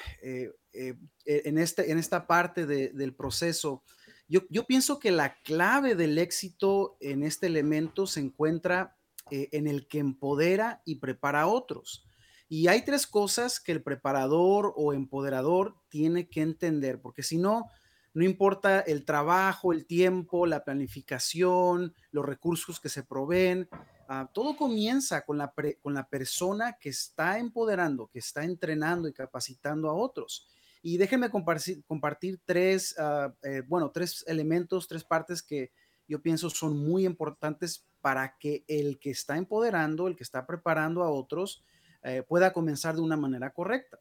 en, 0.73 1.58
este, 1.58 1.90
en 1.90 1.99
esta 1.99 2.26
parte 2.26 2.66
del 2.66 3.14
proceso, 3.14 3.82
yo, 4.28 4.40
yo, 4.50 4.66
pienso 4.66 4.99
que 4.99 5.12
la 5.12 5.40
clave 5.42 5.94
del 5.94 6.18
éxito 6.18 6.96
en 7.00 7.23
este 7.23 7.46
elemento 7.46 8.08
se 8.08 8.18
encuentra 8.18 8.95
eh, 9.30 9.49
en 9.52 9.66
el 9.66 9.88
que 9.88 9.99
empodera 9.99 10.83
y 10.85 10.97
prepara 10.97 11.42
a 11.42 11.47
otros. 11.47 12.06
Y 12.49 12.68
hay 12.68 12.85
tres 12.85 13.06
cosas 13.06 13.59
que 13.59 13.73
el 13.73 13.83
preparador 13.83 14.73
o 14.76 14.92
empoderador 14.92 15.75
tiene 15.88 16.28
que 16.28 16.42
entender, 16.42 17.00
porque 17.00 17.25
si 17.25 17.38
no, 17.38 17.66
no 18.14 18.25
importa 18.25 18.80
el 18.80 19.04
trabajo, 19.04 19.73
el 19.73 19.85
tiempo, 19.85 20.47
la 20.47 20.64
planificación, 20.64 21.92
los 22.12 22.25
recursos 22.25 22.78
que 22.78 22.88
se 22.88 23.02
proveen, 23.02 23.68
ah, 24.09 24.30
todo 24.33 24.56
comienza 24.56 25.23
con 25.23 25.38
la, 25.38 25.52
con 25.83 25.92
la 25.92 26.09
persona 26.09 26.78
que 26.80 26.90
está 26.90 27.38
empoderando, 27.38 28.06
que 28.06 28.21
está 28.21 28.45
entrenando 28.45 29.09
y 29.09 29.12
capacitando 29.12 29.90
a 29.90 29.95
otros. 29.95 30.47
Y 30.83 30.99
déjenme 30.99 31.30
compartir, 31.30 31.83
compartir 31.85 32.40
tres, 32.45 32.95
eh, 33.42 33.62
bueno, 33.66 33.90
tres 33.90 34.25
elementos, 34.28 34.87
tres 34.87 35.02
partes 35.02 35.42
que 35.42 35.73
yo 36.06 36.23
pienso 36.23 36.49
son 36.49 36.76
muy 36.78 37.04
importantes 37.04 37.85
para 38.06 38.36
que 38.38 38.64
el 38.68 39.00
que 39.00 39.10
está 39.10 39.36
empoderando, 39.36 40.06
el 40.06 40.14
que 40.14 40.22
está 40.22 40.46
preparando 40.46 41.02
a 41.02 41.10
otros, 41.10 41.64
eh, 42.04 42.22
pueda 42.22 42.52
comenzar 42.52 42.94
de 42.94 43.00
una 43.00 43.16
manera 43.16 43.50
correcta. 43.50 43.98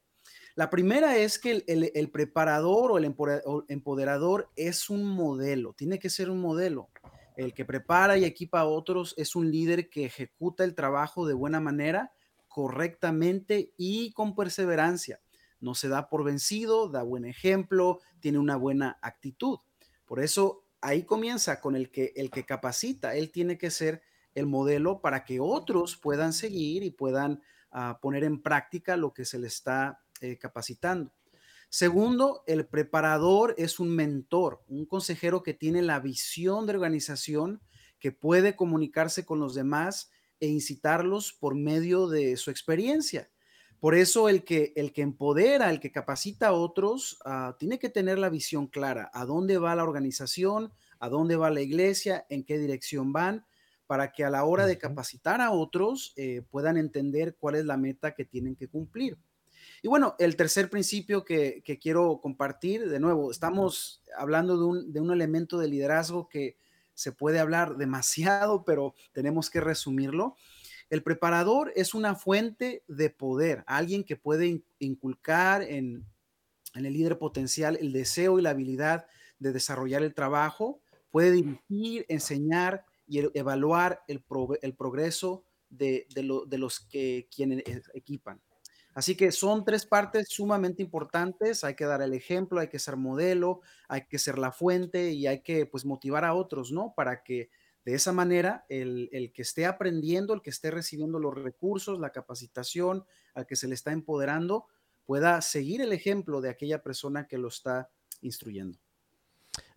La 0.53 0.69
primera 0.69 1.17
es 1.17 1.39
que 1.39 1.63
el, 1.65 2.12
preparador 2.12 2.91
o 2.91 3.00
el 3.00 3.05
empoderador 3.67 4.51
es 4.55 4.91
un 4.91 5.05
modelo, 5.05 5.74
tiene 5.74 5.97
que 5.97 6.12
ser 6.12 6.29
un 6.29 6.39
modelo. 6.39 6.91
El 7.35 7.55
que 7.55 7.65
prepara 7.65 8.15
y 8.15 8.25
equipa 8.25 8.59
a 8.59 8.67
otros 8.67 9.15
es 9.17 9.35
un 9.35 9.50
líder 9.50 9.89
que 9.89 10.05
ejecuta 10.05 10.63
el 10.63 10.75
trabajo 10.75 11.25
de 11.25 11.33
buena 11.33 11.59
manera, 11.59 12.13
correctamente 12.47 13.74
y 13.75 14.12
con 14.12 14.35
perseverancia. 14.35 15.19
No 15.59 15.74
se 15.74 15.88
da 15.88 16.09
por 16.09 16.24
vencido, 16.24 16.89
da 16.89 17.01
buen 17.01 17.25
ejemplo, 17.25 18.01
tiene 18.19 18.38
una 18.38 18.55
buena 18.55 19.00
actitud. 19.01 19.57
Por 20.05 20.19
eso 20.19 20.64
ahí 20.86 21.04
comienza 21.04 21.60
con 21.60 21.75
el 21.75 21.89
que, 21.89 22.13
el 22.15 22.30
que 22.30 22.46
capacita, 22.46 23.15
él 23.15 23.32
tiene 23.32 23.58
que 23.58 23.72
ser 23.72 24.04
el 24.36 24.46
modelo 24.46 25.01
para 25.01 25.24
que 25.24 25.39
otros 25.39 25.98
puedan 25.98 26.32
seguir 26.32 26.84
y 26.84 26.92
puedan 26.92 27.42
ah, 27.72 27.98
poner 28.01 28.24
en 28.24 28.42
práctica 28.42 28.96
lo 28.96 29.12
que 29.12 29.25
se 29.25 29.39
le 29.39 29.48
está 29.48 30.00
eh, 30.22 30.38
capacitando. 30.38 31.12
Segundo, 31.70 32.44
el 32.46 32.68
preparador 32.68 33.56
es 33.58 33.80
un 33.80 33.96
mentor, 33.96 34.63
un 34.68 34.86
consejero 34.86 35.42
que 35.42 35.56
tiene 35.56 35.82
la 35.82 36.00
visión 36.00 36.68
de 36.68 36.74
organización, 36.74 37.62
que 37.98 38.12
puede 38.12 38.56
comunicarse 38.56 39.25
con 39.25 39.39
los 39.39 39.56
demás 39.56 40.12
e 40.39 40.48
incitarlos 40.48 41.34
por 41.34 41.56
medio 41.56 42.08
de 42.08 42.38
su 42.38 42.51
experiencia. 42.51 43.32
Por 43.86 43.94
eso 43.94 44.30
el 44.30 44.44
que, 44.44 44.74
el 44.75 44.94
que 44.94 45.04
empodera, 45.04 45.70
el 45.70 45.80
que 45.80 45.92
capacita 45.92 46.48
a 46.48 46.54
otros, 46.54 47.20
ah, 47.24 47.56
tiene 47.60 47.77
que 47.77 47.88
tener 47.88 48.18
la 48.18 48.30
visión 48.30 48.65
clara, 48.65 49.12
a 49.13 49.25
dónde 49.25 49.60
va 49.60 49.75
la 49.75 49.84
organización, 49.84 50.74
a 50.98 51.08
dónde 51.08 51.36
va 51.36 51.51
la 51.51 51.62
iglesia, 51.62 52.25
en 52.30 52.44
qué 52.46 52.58
dirección 52.58 53.13
van, 53.13 53.46
para 53.86 54.12
que 54.12 54.24
a 54.24 54.32
la 54.32 54.44
hora 54.44 54.65
de 54.65 54.80
capacitar 54.80 55.39
a 55.39 55.51
otros 55.51 56.13
eh, 56.15 56.42
puedan 56.50 56.77
entender 56.77 57.36
cuál 57.39 57.54
es 57.54 57.65
la 57.65 57.77
meta 57.77 58.15
que 58.15 58.25
tienen 58.25 58.56
que 58.56 58.68
cumplir. 58.68 59.20
Y 59.84 59.88
bueno, 59.88 60.15
el 60.18 60.36
tercer 60.36 60.72
principio 60.72 61.24
que, 61.24 61.62
quiero 61.80 62.20
compartir, 62.24 62.89
de 62.89 63.00
nuevo, 63.00 63.30
estamos 63.30 64.01
hablando 64.18 64.58
de 64.58 64.65
un, 64.65 64.94
de 64.94 65.00
un 65.00 65.12
elemento 65.12 65.60
de 65.60 65.68
liderazgo 65.68 66.27
que 66.27 66.58
se 66.96 67.12
puede 67.12 67.38
hablar 67.38 67.77
demasiado, 67.77 68.65
pero 68.65 68.96
tenemos 69.12 69.51
que 69.51 69.62
resumirlo 69.62 70.38
el 70.89 71.04
preparador 71.04 71.72
es 71.75 71.94
una 71.94 72.15
fuente 72.15 72.84
de 72.88 73.10
poder, 73.10 73.63
alguien 73.68 74.04
que 74.04 74.15
puede 74.15 74.63
inculcar 74.80 75.63
en, 75.63 76.06
el 76.74 76.84
líder 76.84 77.18
potencial 77.18 77.77
el 77.80 77.94
deseo 77.94 78.38
y 78.38 78.42
la 78.42 78.50
habilidad 78.50 79.06
de 79.39 79.54
desarrollar 79.54 80.04
el 80.04 80.13
trabajo, 80.13 80.82
puede 81.10 81.32
dirigir, 81.32 82.06
enseñar 82.10 82.86
y 83.08 83.20
evaluar 83.38 84.04
el, 84.08 84.22
progreso 84.22 85.46
de, 85.70 86.06
los 86.51 86.80
que 86.82 87.27
quienes 87.34 87.60
e, 87.60 87.82
equipan. 87.94 88.42
Así 88.94 89.15
que 89.15 89.32
son 89.32 89.65
tres 89.65 89.86
partes 89.86 90.27
sumamente 90.30 90.82
importantes. 90.82 91.63
Hay 91.65 91.75
que 91.75 91.86
dar 91.86 92.01
el 92.01 92.13
ejemplo, 92.13 92.60
hay 92.60 92.70
que 92.70 92.80
ser 92.80 92.96
modelo, 92.96 93.62
hay 93.89 94.06
que 94.06 94.18
ser 94.18 94.38
la 94.38 94.54
fuente 94.54 95.12
y 95.12 95.27
hay 95.27 95.42
que 95.42 95.65
pues 95.65 95.84
motivar 95.86 96.24
a 96.24 96.34
otros, 96.34 96.72
¿no? 96.72 96.94
Para 96.96 97.22
que 97.22 97.50
de 97.86 97.94
esa 97.94 98.12
manera, 98.12 98.65
el, 98.68 99.32
que 99.34 99.44
esté 99.44 99.68
aprendiendo, 99.68 100.34
el 100.34 100.42
que 100.42 100.50
esté 100.50 100.72
recibiendo 100.72 101.20
los 101.20 101.36
recursos, 101.36 102.00
la 102.00 102.10
capacitación, 102.10 103.06
al 103.36 103.46
que 103.46 103.56
se 103.56 103.68
le 103.68 103.75
está 103.75 103.92
empoderando, 103.92 104.65
pueda 105.06 105.39
seguir 105.42 105.82
el 105.82 105.94
ejemplo 105.94 106.42
de 106.42 106.50
aquella 106.50 106.82
persona 106.82 107.27
que 107.27 107.38
lo 107.38 107.48
está 107.48 107.92
instruyendo. 108.22 108.80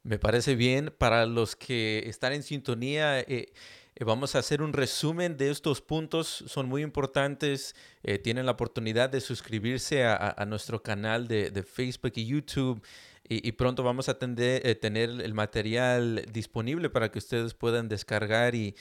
Me 0.03 0.19
parece 0.19 0.55
bien. 0.55 0.95
Para 0.97 1.27
los 1.27 1.55
que 1.55 2.03
están 2.07 2.33
en 2.33 2.43
sintonía, 2.43 3.21
eh, 3.21 3.53
eh, 3.95 4.05
vamos 4.05 4.35
a 4.35 4.39
hacer 4.39 4.63
un 4.63 4.73
resumen 4.73 5.37
de 5.37 5.51
estos 5.51 5.83
puntos. 5.83 6.45
Son 6.47 6.67
muy 6.67 6.83
importantes. 6.83 7.77
Eh, 8.03 8.19
tienen 8.19 8.47
la 8.47 8.53
oportunidad 8.53 9.11
de 9.11 9.21
suscribirse 9.21 10.07
a, 10.07 10.43
nuestro 10.47 10.83
canal 10.83 11.29
de, 11.29 11.51
de, 11.51 11.63
Facebook 11.63 12.13
y 12.15 12.25
YouTube 12.25 12.83
y, 13.31 13.53
pronto 13.53 13.83
vamos 13.83 14.09
a 14.09 14.17
eh, 14.21 14.79
tener 14.81 15.11
el 15.11 15.35
material 15.35 16.25
disponible 16.33 16.89
para 16.89 17.11
que 17.11 17.19
ustedes 17.19 17.53
puedan 17.53 17.89
descargar 17.89 18.55
y, 18.55 18.75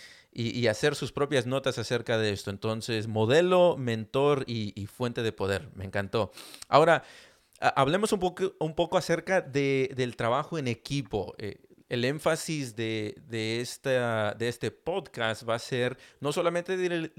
hacer 0.70 0.96
sus 0.96 1.12
propias 1.12 1.46
notas 1.46 1.78
acerca 1.78 2.18
de 2.18 2.32
esto. 2.32 2.50
Entonces, 2.50 3.08
modelo, 3.08 3.76
mentor 3.78 4.46
y, 4.48 4.86
fuente 4.86 5.22
de 5.22 5.34
poder. 5.34 5.70
Me 5.76 5.84
encantó. 5.84 6.32
Ahora, 6.70 7.04
hablemos 7.60 8.14
un 8.14 8.20
poco, 8.20 8.54
un 8.60 8.74
poco 8.74 8.98
acerca 8.98 9.42
de, 9.42 9.92
del 9.96 10.16
trabajo 10.16 10.58
en 10.58 10.68
equipo. 10.68 11.36
Eh, 11.38 11.58
el 11.90 12.06
énfasis 12.06 12.76
de, 12.76 13.16
de, 13.28 13.62
esta, 13.62 14.34
de 14.34 14.48
este 14.48 14.72
podcast 14.72 15.48
va 15.48 15.56
a 15.56 15.60
ser 15.60 15.98
no 16.20 16.32
solamente 16.32 16.78
del 16.78 17.14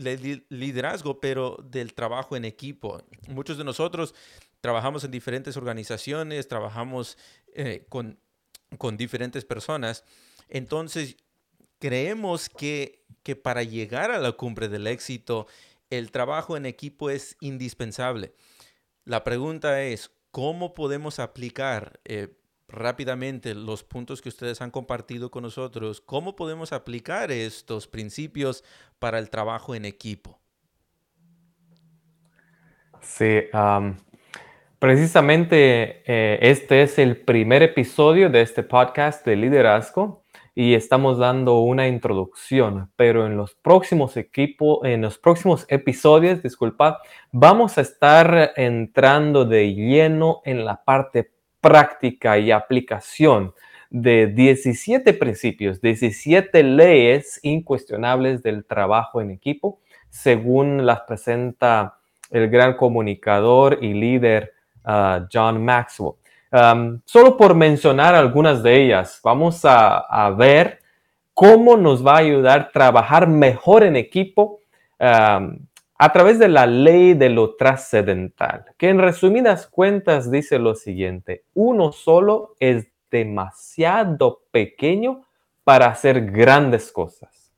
liderazgo, 0.49 1.20
pero 1.20 1.56
del 1.62 1.94
trabajo 1.94 2.37
en 2.37 2.44
equipo. 2.44 3.02
Muchos 3.28 3.58
de 3.58 3.64
nosotros 3.64 4.14
trabajamos 4.61 5.05
en 5.05 5.11
diferentes 5.11 5.57
organizaciones, 5.57 6.49
trabajamos 6.49 7.17
eh, 7.55 7.87
con, 7.88 8.19
con 8.77 8.97
diferentes 8.97 9.45
personas. 9.45 10.05
Entonces, 10.49 11.17
creemos 11.79 12.49
que, 12.49 13.05
que 13.23 13.37
para 13.37 13.62
llegar 13.62 14.11
a 14.11 14.19
la 14.19 14.33
cumbre 14.33 14.69
del 14.69 14.87
éxito, 14.87 15.47
el 15.91 16.11
trabajo 16.11 16.57
en 16.57 16.67
equipo 16.67 17.11
es 17.11 17.37
indispensable. 17.41 18.35
La 19.05 19.25
pregunta 19.25 19.83
es, 19.83 20.11
¿cómo 20.31 20.75
podemos 20.75 21.19
aplicar 21.19 22.00
eh, 22.05 22.38
rápidamente 22.69 23.55
los 23.55 23.83
puntos 23.83 24.21
que 24.21 24.29
ustedes 24.29 24.61
han 24.61 24.71
compartido 24.71 25.31
con 25.31 25.43
nosotros, 25.43 26.00
¿cómo 26.00 26.37
podemos 26.37 26.73
aplicar 26.73 27.33
estos 27.33 27.88
principios 27.88 28.62
para 28.99 29.19
el 29.19 29.31
trabajo 29.31 29.75
en 29.75 29.87
equipo? 29.87 30.38
Sí, 33.00 33.45
precisamente 34.78 36.02
eh, 36.06 36.38
este 36.40 36.82
es 36.82 36.99
el 36.99 37.16
primer 37.16 37.62
episodio 37.62 38.30
de 38.30 38.42
este 38.42 38.62
podcast 38.62 39.25
de 39.26 39.37
liderazgo 39.37 40.23
y 40.54 40.75
estamos 40.75 41.18
dando 41.18 41.61
una 41.61 41.88
introducción, 41.88 42.90
pero 42.97 43.26
en 43.26 43.37
los 43.37 43.54
próximos 43.54 44.16
equipos, 44.16 44.80
en 44.85 45.02
los 45.02 45.18
próximos 45.18 45.66
episodios, 45.68 46.42
disculpa, 46.42 47.00
vamos 47.32 47.78
a 47.78 47.82
estar 47.82 48.52
entrando 48.56 49.44
de 49.44 49.75
lleno 49.75 50.42
en 50.44 50.64
la 50.64 50.82
parte 50.85 51.30
práctica 51.61 52.38
y 52.38 52.50
aplicación 52.50 53.54
de 53.90 54.26
17 54.28 55.12
principios, 55.14 55.80
17 55.80 56.62
leyes 56.62 57.40
incuestionables 57.42 58.42
del 58.42 58.64
trabajo 58.64 59.20
en 59.20 59.30
equipo, 59.30 59.80
según 60.11 60.87
las 60.87 61.00
presenta 61.02 61.99
el 62.30 62.49
gran 62.49 62.76
comunicador 62.76 63.78
y 63.80 63.94
líder 63.94 64.58
John 65.32 65.64
Maxwell. 65.64 66.14
solo 67.04 67.37
por 67.37 67.54
mencionar 67.54 68.14
algunas 68.14 68.62
de 68.62 68.85
ellas, 68.85 69.20
vamos 69.23 69.61
a, 69.64 70.35
ver 70.37 70.80
cómo 71.35 71.76
nos 71.76 72.04
va 72.06 72.14
a 72.14 72.18
ayudar 72.18 72.61
a 72.61 72.70
trabajar 72.70 73.28
mejor 73.28 73.85
en 73.85 73.97
equipo 73.97 74.61
a 74.99 76.12
través 76.12 76.38
de 76.38 76.49
la 76.49 76.66
ley 76.66 77.14
de 77.14 77.28
lo 77.28 77.56
trascendental, 77.56 78.64
que 78.76 78.88
en 78.88 78.99
resumidas 78.99 79.66
cuentas 79.66 80.30
dice 80.30 80.58
lo 80.58 80.75
siguiente, 80.75 81.44
uno 81.54 81.92
solo 81.92 82.54
es 82.61 82.88
demasiado 83.11 84.42
pequeño 84.50 85.25
para 85.64 85.87
hacer 85.87 86.30
grandes 86.30 86.92
cosas. 86.92 87.52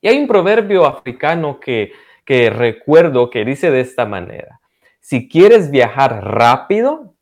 Y 0.00 0.08
hay 0.08 0.18
un 0.18 0.28
proverbio 0.28 0.86
africano 0.86 1.58
que 1.58 1.92
recuerdo 2.26 3.30
que 3.30 3.44
dice 3.44 3.70
de 3.70 3.80
esta 3.80 4.06
manera, 4.06 4.60
si 5.06 5.28
quieres 5.28 5.70
viajar 5.70 6.24
rápido, 6.24 7.16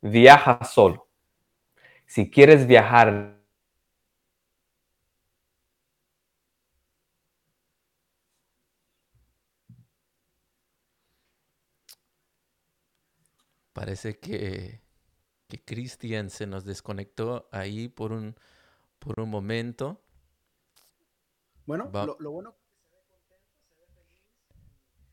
viaja 0.00 0.64
solo. 0.64 1.08
Si 2.04 2.32
quieres 2.32 2.66
viajar 2.66 3.38
Parece 13.72 14.18
que, 14.18 14.82
que 15.46 15.64
Christian 15.64 16.30
se 16.30 16.48
nos 16.48 16.64
desconectó 16.64 17.48
ahí 17.52 17.86
por 17.86 18.10
un, 18.10 18.34
por 18.98 19.20
un 19.20 19.30
momento. 19.30 20.02
Bueno, 21.66 21.88
lo, 22.18 22.32
bueno 22.32 22.50
es 22.50 22.56
que 22.56 22.88
se 22.88 22.98
ve 22.98 23.06
contento, 23.20 23.54
se 23.68 23.74
ve 23.76 23.86
feliz. 23.94 24.28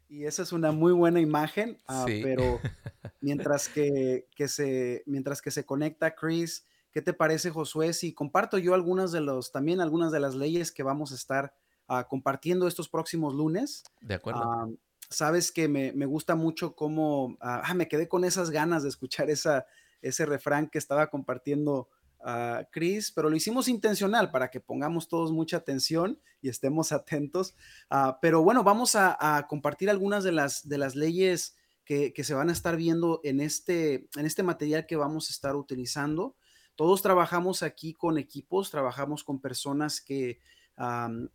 Y 0.07 0.25
esa 0.25 0.43
es 0.43 0.51
una 0.51 0.71
muy 0.71 0.93
buena 0.93 1.19
imagen, 1.19 1.77
ah, 1.87 2.05
pero 2.07 2.59
mientras 3.21 3.69
que, 3.69 4.25
se, 4.47 5.03
mientras 5.05 5.41
que 5.41 5.51
se 5.51 5.65
conecta 5.65 6.15
Chris, 6.15 6.65
¿qué 6.91 7.01
te 7.01 7.13
parece 7.13 7.49
Josué? 7.49 7.93
Si 7.93 8.13
comparto 8.13 8.57
yo 8.57 8.73
algunas 8.73 9.11
de 9.11 9.21
los, 9.21 9.51
también 9.51 9.81
algunas 9.81 10.11
de 10.11 10.19
las 10.19 10.35
leyes 10.35 10.71
que 10.71 10.83
vamos 10.83 11.11
a 11.11 11.15
estar 11.15 11.53
ah, 11.87 12.07
compartiendo 12.07 12.67
estos 12.67 12.89
próximos 12.89 13.33
lunes. 13.33 13.83
De 14.01 14.15
acuerdo 14.15 14.77
sabes 15.09 15.51
que 15.51 15.67
me, 15.67 15.91
gusta 16.05 16.35
mucho 16.35 16.75
cómo, 16.75 17.37
ah, 17.41 17.61
ah, 17.63 17.73
me 17.73 17.87
quedé 17.87 18.07
con 18.07 18.25
esas 18.25 18.49
ganas 18.49 18.83
de 18.83 18.89
escuchar 18.89 19.29
esa, 19.29 19.65
ese 20.01 20.25
refrán 20.25 20.67
que 20.69 20.77
estaba 20.77 21.07
compartiendo 21.07 21.89
a 22.25 22.67
Chris, 22.71 23.11
pero 23.11 23.29
lo 23.29 23.35
hicimos 23.35 23.67
intencional 23.67 24.31
para 24.31 24.49
que 24.49 24.59
pongamos 24.59 25.07
todos 25.07 25.31
mucha 25.31 25.57
atención 25.57 26.19
y 26.41 26.49
estemos 26.49 26.91
atentos. 26.91 27.55
Ah, 27.89 28.19
pero 28.21 28.41
bueno, 28.41 28.63
vamos 28.63 28.95
a, 28.95 29.45
compartir 29.47 29.89
algunas 29.89 30.23
de 30.23 30.31
las, 30.31 30.67
de 30.67 30.77
las 30.77 30.95
leyes 30.95 31.55
que, 31.85 32.11
que, 32.13 32.23
se 32.23 32.33
van 32.33 32.49
a 32.49 32.53
estar 32.53 32.75
viendo 32.75 33.21
en 33.23 33.39
este, 33.39 34.09
en 34.15 34.25
este 34.25 34.41
material 34.41 34.87
que 34.87 34.95
vamos 34.95 35.29
a 35.29 35.33
estar 35.33 35.55
utilizando. 35.55 36.35
Todos 36.75 37.01
trabajamos 37.01 37.63
aquí 37.63 37.93
con 37.93 38.17
equipos, 38.17 38.71
trabajamos 38.71 39.23
con 39.23 39.39
personas 39.39 40.01
que 40.01 40.41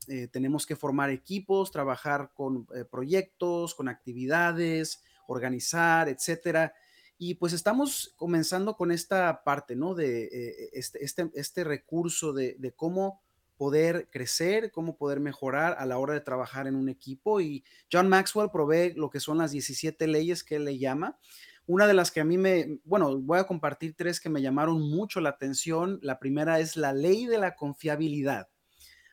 eh, 0.09 0.29
tenemos 0.29 0.67
que 0.67 0.77
formar 0.77 1.11
equipos, 1.11 1.71
trabajar 1.71 2.33
con 2.35 2.67
eh, 2.75 2.85
proyectos, 2.85 3.75
con 3.75 3.89
actividades, 3.89 5.03
organizar, 5.29 6.09
etcétera. 6.09 6.75
Y 7.23 7.35
pues 7.35 7.53
estamos 7.53 8.15
comenzando 8.17 8.79
con 8.79 8.91
esta 8.91 9.45
parte, 9.45 9.77
¿no? 9.77 9.95
De 9.95 10.25
eh, 10.25 10.71
este, 10.73 11.05
este, 11.05 11.31
este, 11.35 11.65
recurso 11.65 12.33
de, 12.33 12.57
de, 12.59 12.73
cómo 12.73 13.21
poder 13.59 14.09
crecer, 14.11 14.71
cómo 14.71 14.97
poder 14.97 15.21
mejorar 15.21 15.77
a 15.79 15.85
la 15.85 15.99
hora 15.99 16.15
de 16.15 16.23
trabajar 16.23 16.67
en 16.67 16.77
un 16.77 16.89
equipo. 16.89 17.43
Y 17.43 17.63
John 17.93 18.09
Maxwell 18.09 18.49
provee 18.51 18.95
lo 18.95 19.11
que 19.11 19.21
son 19.21 19.37
las 19.37 19.51
17 19.51 20.07
leyes 20.07 20.43
que 20.43 20.57
él 20.57 20.65
le 20.65 20.79
llama. 20.79 21.19
Una 21.67 21.87
de 21.87 21.93
las 21.93 22.11
que 22.11 22.21
a 22.21 22.25
mí 22.25 22.39
me, 22.39 22.79
bueno, 22.85 23.21
voy 23.21 23.39
a 23.39 23.47
compartir 23.47 23.95
tres 23.95 24.19
que 24.19 24.31
me 24.31 24.41
llamaron 24.41 24.81
mucho 24.81 25.21
la 25.21 25.29
atención. 25.29 25.99
La 26.01 26.19
primera 26.19 26.59
es 26.59 26.75
la 26.79 26.95
ley 26.95 27.27
de 27.27 27.37
la 27.37 27.55
confiabilidad. 27.55 28.49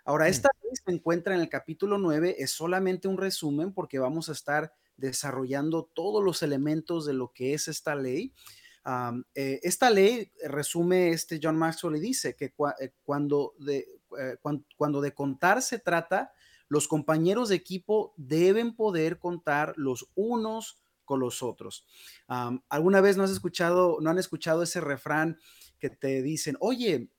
Ahora, 0.06 0.28
mm. 0.28 0.30
esta 0.30 0.50
ley 0.64 0.72
se 0.82 0.94
encuentra 0.94 1.36
en 1.36 1.42
el 1.42 1.50
capítulo 1.50 1.98
9, 1.98 2.38
es 2.40 2.52
solamente 2.52 3.10
un 3.10 3.18
resumen 3.18 3.74
porque 3.74 4.00
vamos 4.00 4.30
a 4.30 4.32
estar 4.32 4.72
desarrollando 4.98 5.90
todos 5.94 6.24
los 6.24 6.44
elementos 6.44 7.06
de 7.06 7.14
lo 7.14 7.32
que 7.32 7.54
es 7.54 7.68
esta 7.68 7.96
ley. 7.96 8.34
Eh, 9.36 9.60
esta 9.64 9.90
ley 9.90 10.32
resume 10.46 11.10
este 11.10 11.40
John 11.42 11.58
Maxwell 11.58 11.98
y 11.98 12.00
dice 12.00 12.36
que 12.36 12.54
eh, 12.80 12.94
cuando, 13.04 13.54
de, 13.60 13.86
eh, 14.20 14.38
cuando, 14.78 15.02
de 15.02 15.14
contar 15.14 15.62
se 15.62 15.80
trata, 15.80 16.32
los 16.70 16.88
compañeros 16.88 17.50
de 17.50 17.56
equipo 17.56 18.14
deben 18.18 18.76
poder 18.76 19.20
contar 19.20 19.74
los 19.78 20.10
unos 20.16 20.82
con 21.06 21.22
los 21.22 21.42
otros. 21.42 21.86
¿Alguna 22.68 23.00
vez 23.00 23.16
no 23.16 23.24
has 23.24 23.32
escuchado, 23.32 24.00
no 24.02 24.10
han 24.10 24.18
escuchado 24.18 24.64
ese 24.64 24.82
refrán 24.82 25.38
que 25.80 25.90
te 25.90 26.22
dicen, 26.22 26.58
oye, 26.60 27.10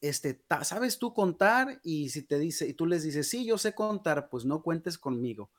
este, 0.00 0.44
¿sabes 0.62 0.98
tú 1.00 1.12
contar? 1.12 1.80
Y 1.82 2.10
si 2.10 2.22
te 2.22 2.38
dice, 2.38 2.68
y 2.68 2.74
tú 2.74 2.86
les 2.86 3.02
dices, 3.02 3.28
sí, 3.28 3.44
yo 3.44 3.58
sé 3.58 3.74
contar, 3.74 4.28
pues 4.28 4.44
no 4.44 4.62
cuentes 4.62 4.98
conmigo. 4.98 5.50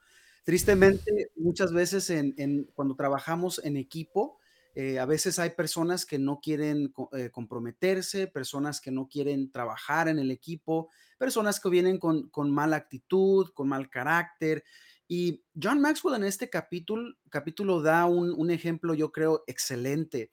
Tristemente, 0.49 1.29
muchas 1.35 1.71
veces 1.71 2.11
cuando 2.73 2.95
trabajamos 2.95 3.61
en 3.63 3.77
equipo, 3.77 4.39
eh, 4.73 4.97
a 4.97 5.05
veces 5.05 5.37
hay 5.37 5.51
personas 5.51 6.07
que 6.07 6.17
no 6.17 6.39
quieren 6.39 6.91
eh, 7.11 7.29
comprometerse, 7.29 8.25
personas 8.25 8.81
que 8.81 8.89
no 8.89 9.07
quieren 9.07 9.51
trabajar 9.51 10.07
en 10.07 10.17
el 10.17 10.31
equipo, 10.31 10.89
personas 11.19 11.59
que 11.59 11.69
vienen 11.69 11.99
con, 11.99 12.29
con 12.29 12.49
mala 12.49 12.77
actitud, 12.77 13.51
con 13.53 13.69
mal 13.69 13.91
carácter. 13.91 14.63
Y 15.07 15.43
John 15.53 15.81
Maxwell 15.81 16.15
en 16.15 16.23
este 16.23 16.49
capítulo, 16.49 17.13
capítulo 17.29 17.83
da 17.83 18.05
un, 18.05 18.33
un 18.33 18.49
ejemplo, 18.49 18.95
yo 18.95 19.11
creo, 19.11 19.43
excelente. 19.45 20.31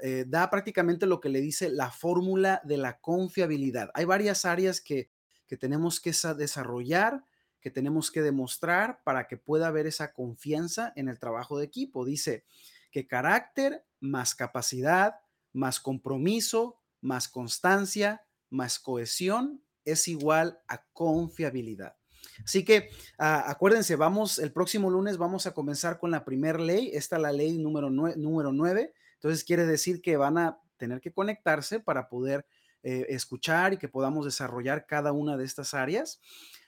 Eh, 0.00 0.26
da 0.28 0.48
prácticamente 0.48 1.06
lo 1.06 1.18
que 1.18 1.28
le 1.28 1.40
dice 1.40 1.70
la 1.70 1.90
fórmula 1.90 2.60
de 2.62 2.76
la 2.76 3.00
confiabilidad. 3.00 3.90
Hay 3.94 4.04
varias 4.04 4.44
áreas 4.44 4.80
que, 4.80 5.10
que 5.48 5.56
tenemos 5.56 5.98
que 5.98 6.12
desarrollar, 6.36 7.24
que 7.60 7.70
tenemos 7.70 8.10
que 8.10 8.22
demostrar 8.22 9.02
para 9.04 9.26
que 9.26 9.36
pueda 9.36 9.68
haber 9.68 9.86
esa 9.86 10.12
confianza 10.12 10.92
en 10.96 11.08
el 11.08 11.18
trabajo 11.18 11.58
de 11.58 11.64
equipo. 11.64 12.04
Dice 12.04 12.44
que 12.90 13.06
carácter 13.06 13.84
más 14.00 14.34
capacidad, 14.34 15.16
más 15.52 15.80
compromiso, 15.80 16.80
más 17.00 17.28
constancia, 17.28 18.22
más 18.50 18.78
cohesión 18.78 19.62
es 19.84 20.08
igual 20.08 20.60
a 20.68 20.84
confiabilidad. 20.92 21.96
Así 22.44 22.64
que 22.64 22.90
ah, 23.18 23.44
acuérdense, 23.46 23.96
vamos, 23.96 24.38
el 24.38 24.52
próximo 24.52 24.90
lunes 24.90 25.16
vamos 25.16 25.46
a 25.46 25.52
comenzar 25.52 25.98
con 25.98 26.10
la 26.10 26.24
primera 26.24 26.58
ley, 26.58 26.90
esta 26.92 27.16
es 27.16 27.22
la 27.22 27.32
ley 27.32 27.58
número, 27.58 27.90
número 27.90 28.52
9, 28.52 28.92
entonces 29.14 29.44
quiere 29.44 29.66
decir 29.66 30.00
que 30.00 30.16
van 30.16 30.38
a 30.38 30.60
tener 30.76 31.00
que 31.00 31.12
conectarse 31.12 31.80
para 31.80 32.08
poder 32.08 32.46
eh, 32.84 33.06
escuchar 33.08 33.72
y 33.72 33.76
que 33.76 33.88
podamos 33.88 34.24
desarrollar 34.24 34.86
cada 34.86 35.12
una 35.12 35.36
de 35.36 35.44
estas 35.44 35.74
áreas. 35.74 36.20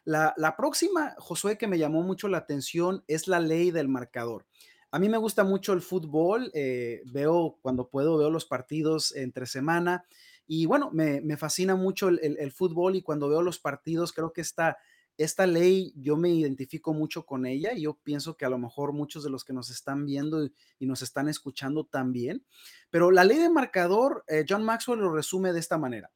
La, 0.05 0.55
próxima, 0.57 1.15
Josué, 1.19 1.59
que 1.59 1.67
me 1.67 1.79
llamó 1.79 2.03
mucho 2.03 2.29
la 2.29 2.39
atención 2.39 3.05
es 3.07 3.29
la 3.29 3.41
ley 3.41 3.71
del 3.71 3.89
marcador. 3.89 4.47
A 4.91 4.99
mí 4.99 5.09
me 5.09 5.19
gusta 5.19 5.45
mucho 5.45 5.73
el 5.73 5.83
fútbol, 5.83 6.51
eh, 6.55 7.03
veo 7.07 7.59
cuando 7.63 7.89
puedo, 7.89 8.19
veo 8.19 8.31
los 8.31 8.45
partidos 8.45 9.15
entre 9.15 9.47
semana 9.47 10.05
Y 10.47 10.67
bueno, 10.67 10.91
me, 10.93 11.37
fascina 11.37 11.77
mucho 11.77 12.09
el, 12.09 12.53
fútbol 12.53 12.97
y 12.97 13.03
cuando 13.03 13.29
veo 13.29 13.41
los 13.41 13.61
partidos 13.61 14.13
creo 14.13 14.33
que 14.33 14.41
esta, 14.41 14.79
esta 15.17 15.47
ley 15.47 15.93
yo 15.97 16.17
me 16.17 16.31
identifico 16.31 16.93
mucho 16.93 17.25
con 17.25 17.47
ella 17.47 17.73
y 17.73 17.83
yo 17.83 17.99
pienso 18.03 18.37
que 18.37 18.47
a 18.47 18.49
lo 18.49 18.59
mejor 18.59 18.93
muchos 18.93 19.23
de 19.23 19.31
los 19.31 19.45
que 19.45 19.53
nos 19.53 19.71
están 19.71 20.07
viendo 20.07 20.45
y, 20.45 20.87
nos 20.87 21.03
están 21.03 21.29
escuchando 21.29 21.85
también. 21.85 22.45
Pero 22.89 23.11
la 23.11 23.25
ley 23.25 23.39
de 23.39 23.51
marcador, 23.51 24.25
eh, 24.27 24.45
John 24.49 24.65
Maxwell 24.65 24.99
lo 24.99 25.13
resume 25.13 25.53
de 25.53 25.61
esta 25.61 25.79
manera. 25.79 26.11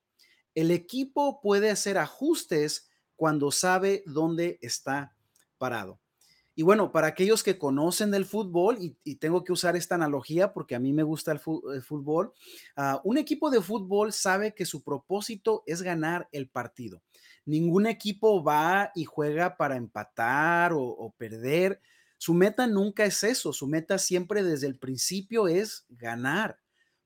El 0.55 0.71
equipo 0.71 1.41
puede 1.41 1.71
hacer 1.71 1.99
ajustes 1.99 2.89
cuando 3.17 3.51
sabe 3.51 4.03
dónde 4.07 4.59
está 4.61 5.15
parado. 5.59 6.01
Y 6.57 6.63
bueno, 6.63 6.93
para 6.93 7.09
aquellos 7.09 7.43
que 7.43 7.59
conocen 7.59 8.13
del 8.13 8.25
fútbol, 8.25 8.79
y, 8.79 9.17
tengo 9.17 9.43
que 9.43 9.53
usar 9.53 9.75
esta 9.75 9.97
analogía 9.97 10.53
porque 10.53 10.77
a 10.77 10.79
mí 10.79 10.93
me 10.93 11.03
gusta 11.03 11.33
el, 11.33 11.41
fútbol, 11.41 12.33
ah, 12.77 13.01
un 13.03 13.19
equipo 13.19 13.51
de 13.51 13.61
fútbol 13.61 14.13
sabe 14.13 14.55
que 14.55 14.65
su 14.65 14.83
propósito 14.83 15.65
es 15.67 15.83
ganar 15.83 16.29
el 16.31 16.49
partido. 16.49 17.03
Ningún 17.45 17.87
equipo 17.87 18.45
va 18.45 18.93
y 18.95 19.05
juega 19.05 19.57
para 19.57 19.77
empatar 19.77 20.73
o, 20.73 20.83
o 20.83 21.11
perder. 21.13 21.81
Su 22.19 22.35
meta 22.35 22.69
nunca 22.69 23.05
es 23.05 23.25
eso, 23.25 23.53
su 23.53 23.67
meta 23.67 23.99
siempre 23.99 24.45
desde 24.45 24.69
el 24.69 24.79
principio 24.79 25.49
es 25.49 25.85
ganar. 25.89 26.59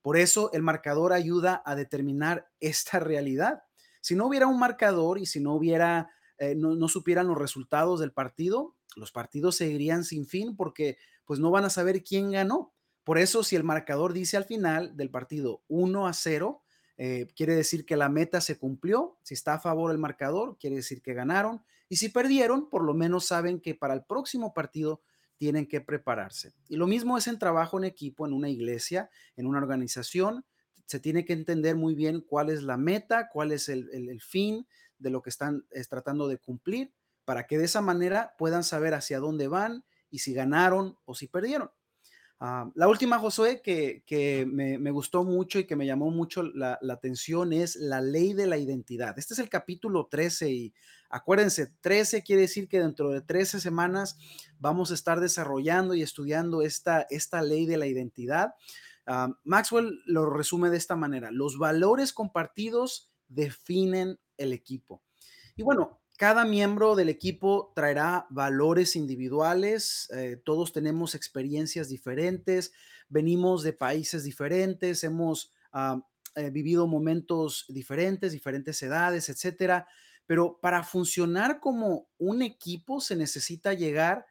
Por 0.03 0.15
eso 0.15 0.51
el 0.53 0.61
marcador 0.61 1.11
ayuda 1.11 1.61
a 1.65 1.75
determinar 1.75 2.49
esta 2.59 2.99
realidad. 2.99 3.63
Si 4.01 4.15
no 4.15 4.27
hubiera 4.27 4.47
un 4.47 4.59
marcador 4.59 5.19
y 5.19 5.25
si 5.25 5.39
no 5.39 5.53
hubiera, 5.53 6.09
eh, 6.37 6.55
no, 6.55 6.87
supieran 6.87 7.27
los 7.27 7.37
resultados 7.37 7.99
del 7.99 8.11
partido, 8.11 8.75
los 8.95 9.11
partidos 9.11 9.55
seguirían 9.55 10.03
sin 10.03 10.25
fin 10.25 10.55
porque 10.55 10.97
pues 11.25 11.39
no 11.39 11.51
van 11.51 11.65
a 11.65 11.69
saber 11.69 12.03
quién 12.03 12.31
ganó. 12.31 12.73
Por 13.03 13.17
eso 13.17 13.43
si 13.43 13.55
el 13.55 13.63
marcador 13.63 14.13
dice 14.13 14.37
al 14.37 14.45
final 14.45 14.95
del 14.95 15.09
partido 15.09 15.63
1 15.67 16.07
a 16.07 16.13
0, 16.13 16.63
eh, 16.97 17.27
quiere 17.35 17.55
decir 17.55 17.85
que 17.85 17.97
la 17.97 18.09
meta 18.09 18.41
se 18.41 18.57
cumplió. 18.57 19.17
Si 19.23 19.33
está 19.33 19.55
a 19.55 19.59
favor 19.59 19.91
el 19.91 19.97
marcador, 19.97 20.57
quiere 20.59 20.77
decir 20.77 21.01
que 21.01 21.13
ganaron. 21.13 21.63
Y 21.87 21.95
si 21.95 22.09
perdieron, 22.09 22.69
por 22.69 22.83
lo 22.83 22.93
menos 22.93 23.25
saben 23.25 23.59
que 23.61 23.73
para 23.73 23.93
el 23.93 24.03
próximo 24.03 24.53
partido 24.53 25.01
tienen 25.39 25.65
que 25.65 25.81
prepararse. 25.81 26.53
Y 26.67 26.75
lo 26.75 26.85
mismo 26.85 27.17
es 27.17 27.27
en 27.27 27.39
trabajo 27.39 27.77
en 27.77 27.85
equipo, 27.85 28.27
en 28.27 28.33
una 28.33 28.49
iglesia, 28.49 29.09
en 29.37 29.47
una 29.47 29.59
organización. 29.59 30.45
Se 30.89 30.99
tiene 30.99 31.23
que 31.23 31.33
entender 31.33 31.75
muy 31.75 31.93
bien 31.93 32.21
cuál 32.21 32.49
es 32.49 32.63
la 32.63 32.75
meta, 32.75 33.29
cuál 33.29 33.51
es 33.51 33.69
el, 33.69 34.19
fin 34.21 34.65
de 34.97 35.11
lo 35.11 35.21
que 35.21 35.29
están 35.29 35.63
tratando 35.87 36.27
de 36.27 36.39
cumplir, 36.39 36.91
para 37.25 37.45
que 37.45 37.59
de 37.59 37.65
esa 37.65 37.79
manera 37.79 38.33
puedan 38.39 38.63
saber 38.63 38.95
hacia 38.95 39.19
dónde 39.19 39.47
van 39.47 39.85
y 40.09 40.17
si 40.17 40.33
ganaron 40.33 40.97
o 41.05 41.13
si 41.13 41.27
perdieron. 41.27 41.69
Ah, 42.39 42.71
la 42.73 42.87
última, 42.87 43.19
Josué, 43.19 43.61
que, 43.61 44.47
me, 44.51 44.89
gustó 44.89 45.23
mucho 45.23 45.59
y 45.59 45.65
que 45.65 45.75
me 45.75 45.85
llamó 45.85 46.09
mucho 46.09 46.41
la, 46.41 46.79
atención 46.89 47.53
es 47.53 47.75
la 47.75 48.01
ley 48.01 48.33
de 48.33 48.47
la 48.47 48.57
identidad. 48.57 49.19
Este 49.19 49.35
es 49.35 49.39
el 49.39 49.49
capítulo 49.49 50.07
13 50.09 50.49
y 50.49 50.73
acuérdense, 51.11 51.67
13 51.81 52.23
quiere 52.23 52.41
decir 52.41 52.67
que 52.67 52.79
dentro 52.79 53.11
de 53.11 53.21
13 53.21 53.59
semanas 53.59 54.17
vamos 54.57 54.89
a 54.89 54.95
estar 54.95 55.19
desarrollando 55.19 55.93
y 55.93 56.01
estudiando 56.01 56.63
esta, 56.63 57.05
esta 57.11 57.43
ley 57.43 57.67
de 57.67 57.77
la 57.77 57.85
identidad. 57.85 58.55
Maxwell 59.43 60.01
lo 60.05 60.29
resume 60.29 60.69
de 60.69 60.77
esta 60.77 60.95
manera, 60.95 61.31
los 61.31 61.57
valores 61.57 62.13
compartidos 62.13 63.11
definen 63.27 64.19
el 64.37 64.53
equipo. 64.53 65.03
Y 65.55 65.63
bueno, 65.63 65.99
cada 66.17 66.43
miembro 66.45 66.95
del 66.95 67.09
equipo 67.09 67.71
traerá 67.73 68.27
valores 68.29 68.95
individuales, 68.95 70.09
eh, 70.13 70.41
todos 70.43 70.73
tenemos 70.73 71.15
experiencias 71.15 71.87
diferentes, 71.87 72.73
venimos 73.07 73.63
de 73.63 73.73
países 73.73 74.23
diferentes, 74.25 75.03
hemos 75.03 75.53
eh, 76.35 76.49
vivido 76.49 76.87
momentos 76.87 77.65
diferentes, 77.69 78.31
diferentes 78.31 78.83
edades, 78.83 79.29
etcétera. 79.29 79.87
Pero 80.25 80.59
para 80.61 80.83
funcionar 80.83 81.59
como 81.59 82.09
un 82.17 82.41
equipo 82.41 83.01
se 83.01 83.15
necesita 83.15 83.73
llegar 83.73 84.19
a 84.19 84.25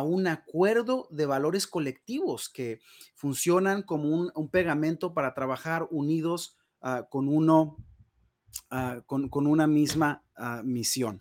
un 0.00 0.26
acuerdo 0.26 1.06
de 1.10 1.26
valores 1.26 1.66
colectivos 1.66 2.48
que 2.48 2.80
funcionan 3.14 3.82
como 3.82 4.08
un, 4.34 4.48
pegamento 4.48 5.12
para 5.12 5.34
trabajar 5.34 5.86
unidos 5.90 6.56
ah, 6.80 7.06
con 7.10 7.28
uno, 7.28 7.76
ah, 8.70 9.02
con, 9.04 9.28
una 9.46 9.66
misma 9.66 10.24
misión. 10.64 11.20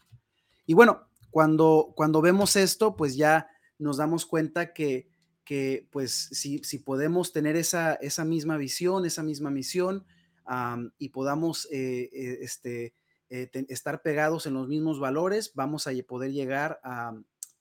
Y 0.65 0.73
bueno, 0.73 1.01
cuando, 1.31 1.91
cuando 1.95 2.21
vemos 2.21 2.55
esto, 2.55 2.95
pues 2.95 3.17
ya 3.17 3.47
nos 3.77 3.97
damos 3.97 4.25
cuenta 4.25 4.71
que, 4.71 5.09
que 5.43 5.87
pues 5.91 6.29
si, 6.31 6.59
si 6.59 6.79
podemos 6.79 7.33
tener 7.33 7.57
esa, 7.57 7.95
esa 7.95 8.23
misma 8.23 8.55
visión, 8.55 9.05
esa 9.05 9.21
misma 9.21 9.51
misión 9.51 10.05
y 10.97 11.09
podamos 11.09 11.67
eh, 11.71 12.09
eh, 12.11 12.37
este, 12.41 12.93
eh, 13.29 13.49
estar 13.69 14.01
pegados 14.01 14.45
en 14.45 14.53
los 14.53 14.67
mismos 14.67 14.99
valores, 14.99 15.51
vamos 15.55 15.87
a 15.87 15.91
poder 16.07 16.31
llegar 16.31 16.79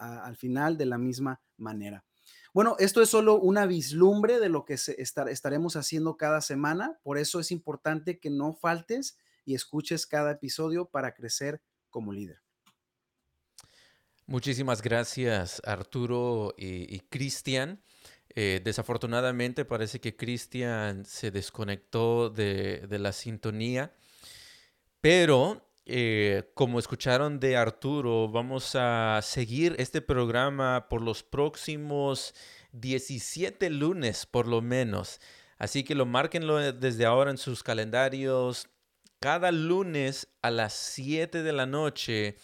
al 0.00 0.36
final 0.36 0.76
de 0.76 0.86
la 0.86 0.98
misma 0.98 1.40
manera. 1.56 2.04
Bueno, 2.52 2.74
esto 2.80 3.00
es 3.00 3.08
solo 3.08 3.38
una 3.38 3.66
vislumbre 3.66 4.40
de 4.40 4.48
lo 4.48 4.64
que 4.64 4.74
estaremos 4.74 5.76
haciendo 5.76 6.16
cada 6.16 6.40
semana, 6.40 6.98
por 7.04 7.16
eso 7.18 7.38
es 7.38 7.52
importante 7.52 8.18
que 8.18 8.30
no 8.30 8.54
faltes 8.54 9.18
y 9.44 9.54
escuches 9.54 10.06
cada 10.06 10.32
episodio 10.32 10.86
para 10.86 11.14
crecer 11.14 11.62
como 11.90 12.12
líder. 12.12 12.42
Muchísimas 14.26 14.82
gracias 14.82 15.60
Arturo 15.64 16.54
y, 16.56 17.00
Cristian. 17.08 17.82
Eh, 18.36 18.60
desafortunadamente 18.62 19.64
parece 19.64 20.00
que 20.00 20.14
Cristian 20.16 21.04
se 21.04 21.32
desconectó 21.32 22.30
de, 22.30 22.86
la 22.90 23.12
sintonía, 23.12 23.92
pero 25.00 25.69
eh, 25.90 26.50
como 26.54 26.78
escucharon 26.78 27.40
de 27.40 27.56
Arturo, 27.56 28.28
vamos 28.28 28.76
a 28.76 29.20
seguir 29.22 29.74
este 29.78 30.00
programa 30.00 30.86
por 30.88 31.02
los 31.02 31.22
próximos 31.22 32.34
17 32.72 33.68
lunes 33.70 34.26
por 34.26 34.46
lo 34.46 34.62
menos. 34.62 35.20
Así 35.58 35.82
que 35.82 35.94
lo 35.94 36.06
marquenlo 36.06 36.72
desde 36.72 37.04
ahora 37.04 37.30
en 37.30 37.38
sus 37.38 37.62
calendarios. 37.62 38.68
Cada 39.18 39.50
lunes 39.50 40.28
a 40.42 40.50
las 40.50 40.72
7 40.72 41.42
de 41.42 41.52
la 41.52 41.66
noche 41.66 42.36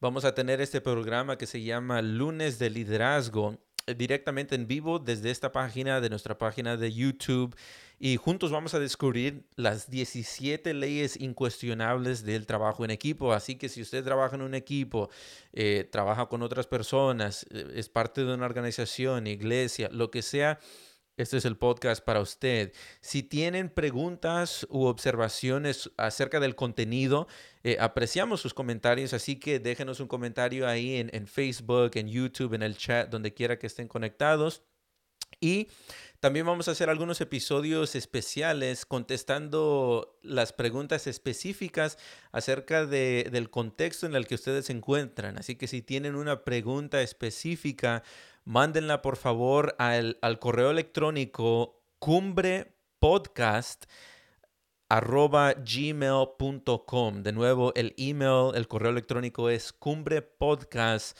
vamos 0.00 0.24
a 0.24 0.34
tener 0.34 0.60
este 0.60 0.80
programa 0.80 1.38
que 1.38 1.46
se 1.46 1.62
llama 1.62 2.02
Lunes 2.02 2.58
de 2.58 2.70
Liderazgo 2.70 3.52
eh, 3.52 3.63
directamente 3.96 4.54
en 4.54 4.66
vivo 4.66 4.98
desde 4.98 5.30
esta 5.30 5.52
página, 5.52 6.00
de 6.00 6.10
nuestra 6.10 6.38
página 6.38 6.76
de 6.76 6.92
YouTube. 6.92 7.54
Y 7.98 8.16
juntos 8.16 8.50
vamos 8.50 8.74
a 8.74 8.80
descubrir 8.80 9.44
las 9.56 9.88
17 9.88 10.74
leyes 10.74 11.18
incuestionables 11.20 12.24
del 12.24 12.46
trabajo 12.46 12.84
en 12.84 12.90
equipo. 12.90 13.32
Así 13.32 13.56
que 13.56 13.68
si 13.68 13.82
usted 13.82 14.02
trabaja 14.04 14.34
en 14.36 14.42
un 14.42 14.54
equipo, 14.54 15.10
eh, 15.52 15.88
trabaja 15.90 16.26
con 16.26 16.42
otras 16.42 16.66
personas, 16.66 17.46
eh, 17.50 17.72
es 17.76 17.88
parte 17.88 18.24
de 18.24 18.34
una 18.34 18.46
organización, 18.46 19.26
iglesia, 19.26 19.88
lo 19.92 20.10
que 20.10 20.22
sea, 20.22 20.58
este 21.16 21.36
es 21.36 21.44
el 21.44 21.56
podcast 21.56 22.04
para 22.04 22.20
usted. 22.20 22.72
Si 23.00 23.22
tienen 23.22 23.68
preguntas 23.68 24.66
u 24.68 24.84
observaciones 24.86 25.90
acerca 25.96 26.40
del 26.40 26.56
contenido, 26.56 27.28
eh, 27.62 27.76
apreciamos 27.80 28.40
sus 28.40 28.54
comentarios, 28.54 29.12
así 29.12 29.36
que 29.36 29.60
déjenos 29.60 30.00
un 30.00 30.08
comentario 30.08 30.66
ahí 30.66 30.96
en, 30.96 31.10
en, 31.12 31.26
Facebook, 31.26 31.92
en 31.94 32.08
YouTube, 32.08 32.54
en 32.54 32.62
el 32.62 32.76
chat, 32.76 33.08
donde 33.10 33.32
quiera 33.32 33.58
que 33.58 33.66
estén 33.66 33.88
conectados. 33.88 34.62
Y 35.40 35.68
también 36.20 36.46
vamos 36.46 36.68
a 36.68 36.70
hacer 36.70 36.88
algunos 36.88 37.20
episodios 37.20 37.94
especiales 37.94 38.86
contestando 38.86 40.18
las 40.22 40.54
preguntas 40.54 41.06
específicas 41.06 41.98
acerca 42.32 42.86
de, 42.86 43.28
del 43.30 43.50
contexto 43.50 44.06
en 44.06 44.14
el 44.14 44.26
que 44.26 44.36
ustedes 44.36 44.66
se 44.66 44.72
encuentran. 44.72 45.36
Así 45.36 45.56
que 45.56 45.66
si 45.66 45.82
tienen 45.82 46.14
una 46.14 46.42
pregunta 46.42 47.02
específica, 47.02 48.02
mándenla 48.44 49.02
por 49.02 49.16
favor 49.16 49.74
al, 49.78 50.18
correo 50.40 50.70
electrónico 50.70 51.82
cumbrepodcast 51.98 53.84
gmail.com. 55.66 57.22
De 57.22 57.32
nuevo, 57.32 57.72
el 57.74 57.94
email, 57.96 58.54
el 58.54 58.68
correo 58.68 58.90
electrónico 58.90 59.50
es 59.50 59.72
cumbrepodcast 59.72 61.18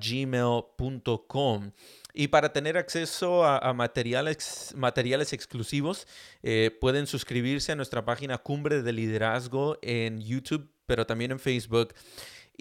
gmail.com. 0.00 1.72
Y 2.12 2.28
para 2.28 2.52
tener 2.52 2.76
acceso 2.76 3.44
a, 3.44 3.72
materiales, 3.72 4.74
materiales 4.76 5.32
exclusivos, 5.32 6.06
eh, 6.42 6.76
pueden 6.80 7.06
suscribirse 7.06 7.72
a 7.72 7.76
nuestra 7.76 8.04
página 8.04 8.38
Cumbre 8.38 8.82
de 8.82 8.92
Liderazgo 8.92 9.78
en 9.82 10.20
YouTube, 10.20 10.70
pero 10.86 11.06
también 11.06 11.30
en 11.30 11.38
Facebook. 11.38 11.94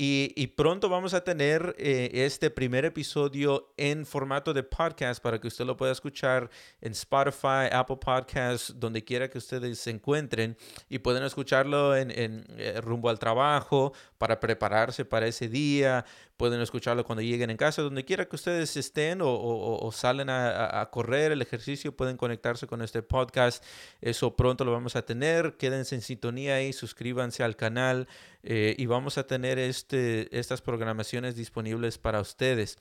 Y, 0.02 0.48
pronto 0.56 0.88
vamos 0.88 1.14
a 1.14 1.26
tener 1.26 1.76
eh, 1.78 2.10
este 2.14 2.50
primer 2.50 2.86
episodio 2.86 3.74
en 3.76 4.06
formato 4.06 4.54
de 4.54 4.64
podcast 4.64 5.22
para 5.22 5.42
que 5.42 5.50
usted 5.50 5.66
lo 5.66 5.76
pueda 5.76 5.92
escuchar 5.92 6.50
en 6.80 6.94
Spotify, 6.94 7.68
Apple 7.70 7.98
Podcasts, 7.98 8.74
donde 8.80 9.04
quiera 9.04 9.30
que 9.30 9.40
ustedes 9.40 9.78
se 9.78 9.90
encuentren 9.90 10.56
y 10.88 11.00
pueden 11.00 11.24
escucharlo 11.24 11.98
en, 11.98 12.12
eh, 12.16 12.80
rumbo 12.82 13.10
al 13.10 13.20
trabajo, 13.20 13.92
para 14.18 14.40
prepararse 14.40 15.04
para 15.04 15.28
ese 15.28 15.50
día, 15.50 16.06
pueden 16.40 16.62
escucharlo 16.62 17.04
cuando 17.04 17.22
lleguen 17.22 17.50
en 17.50 17.58
casa, 17.58 17.82
donde 17.82 18.06
quiera 18.06 18.26
que 18.26 18.38
ustedes 18.38 18.78
estén 18.78 19.20
o, 19.22 19.90
salen 19.94 20.30
a, 20.30 20.88
correr 20.90 21.34
el 21.34 21.42
ejercicio, 21.42 21.94
pueden 21.94 22.16
conectarse 22.16 22.66
con 22.66 22.82
este 22.82 23.02
podcast. 23.02 23.62
Eso 24.00 24.38
pronto 24.38 24.64
lo 24.64 24.72
vamos 24.72 24.96
a 24.96 25.02
tener. 25.02 25.58
Quédense 25.58 25.96
en 25.96 26.02
sintonía 26.02 26.56
ahí, 26.56 26.72
suscríbanse 26.72 27.44
al 27.44 27.58
canal 27.58 28.08
eh, 28.44 28.74
y 28.78 28.86
vamos 28.86 29.18
a 29.18 29.28
tener 29.28 29.60
este, 29.90 30.38
estas 30.38 30.62
programaciones 30.62 31.36
disponibles 31.36 31.98
para 31.98 32.22
ustedes. 32.22 32.78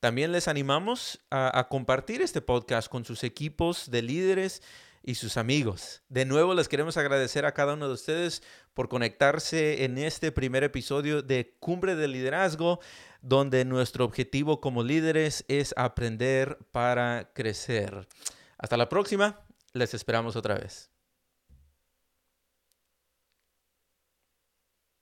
También 0.00 0.32
les 0.32 0.48
animamos 0.48 1.20
a, 1.30 1.68
compartir 1.68 2.20
este 2.20 2.40
podcast 2.40 2.88
con 2.88 3.04
sus 3.04 3.22
equipos 3.22 3.92
de 3.92 4.02
líderes 4.02 4.60
y 5.04 5.14
sus 5.14 5.36
amigos. 5.36 6.02
De 6.08 6.24
nuevo 6.24 6.54
les 6.54 6.66
queremos 6.66 6.96
agradecer 6.96 7.46
a 7.46 7.54
cada 7.54 7.74
uno 7.74 7.86
de 7.86 7.94
ustedes 7.94 8.42
por 8.74 8.88
conectarse 8.88 9.84
en 9.84 9.98
este 9.98 10.32
primer 10.32 10.64
episodio 10.64 11.22
de 11.22 11.54
Cumbre 11.60 11.94
de 11.94 12.08
Liderazgo, 12.08 12.80
donde 13.20 13.64
nuestro 13.64 14.04
objetivo 14.04 14.60
como 14.60 14.82
líderes 14.82 15.44
es 15.46 15.72
aprender 15.76 16.58
para 16.72 17.30
crecer. 17.34 18.08
Hasta 18.58 18.76
la 18.76 18.88
próxima, 18.88 19.46
les 19.74 19.94
esperamos 19.94 20.34
otra 20.34 20.56
vez. 20.56 20.91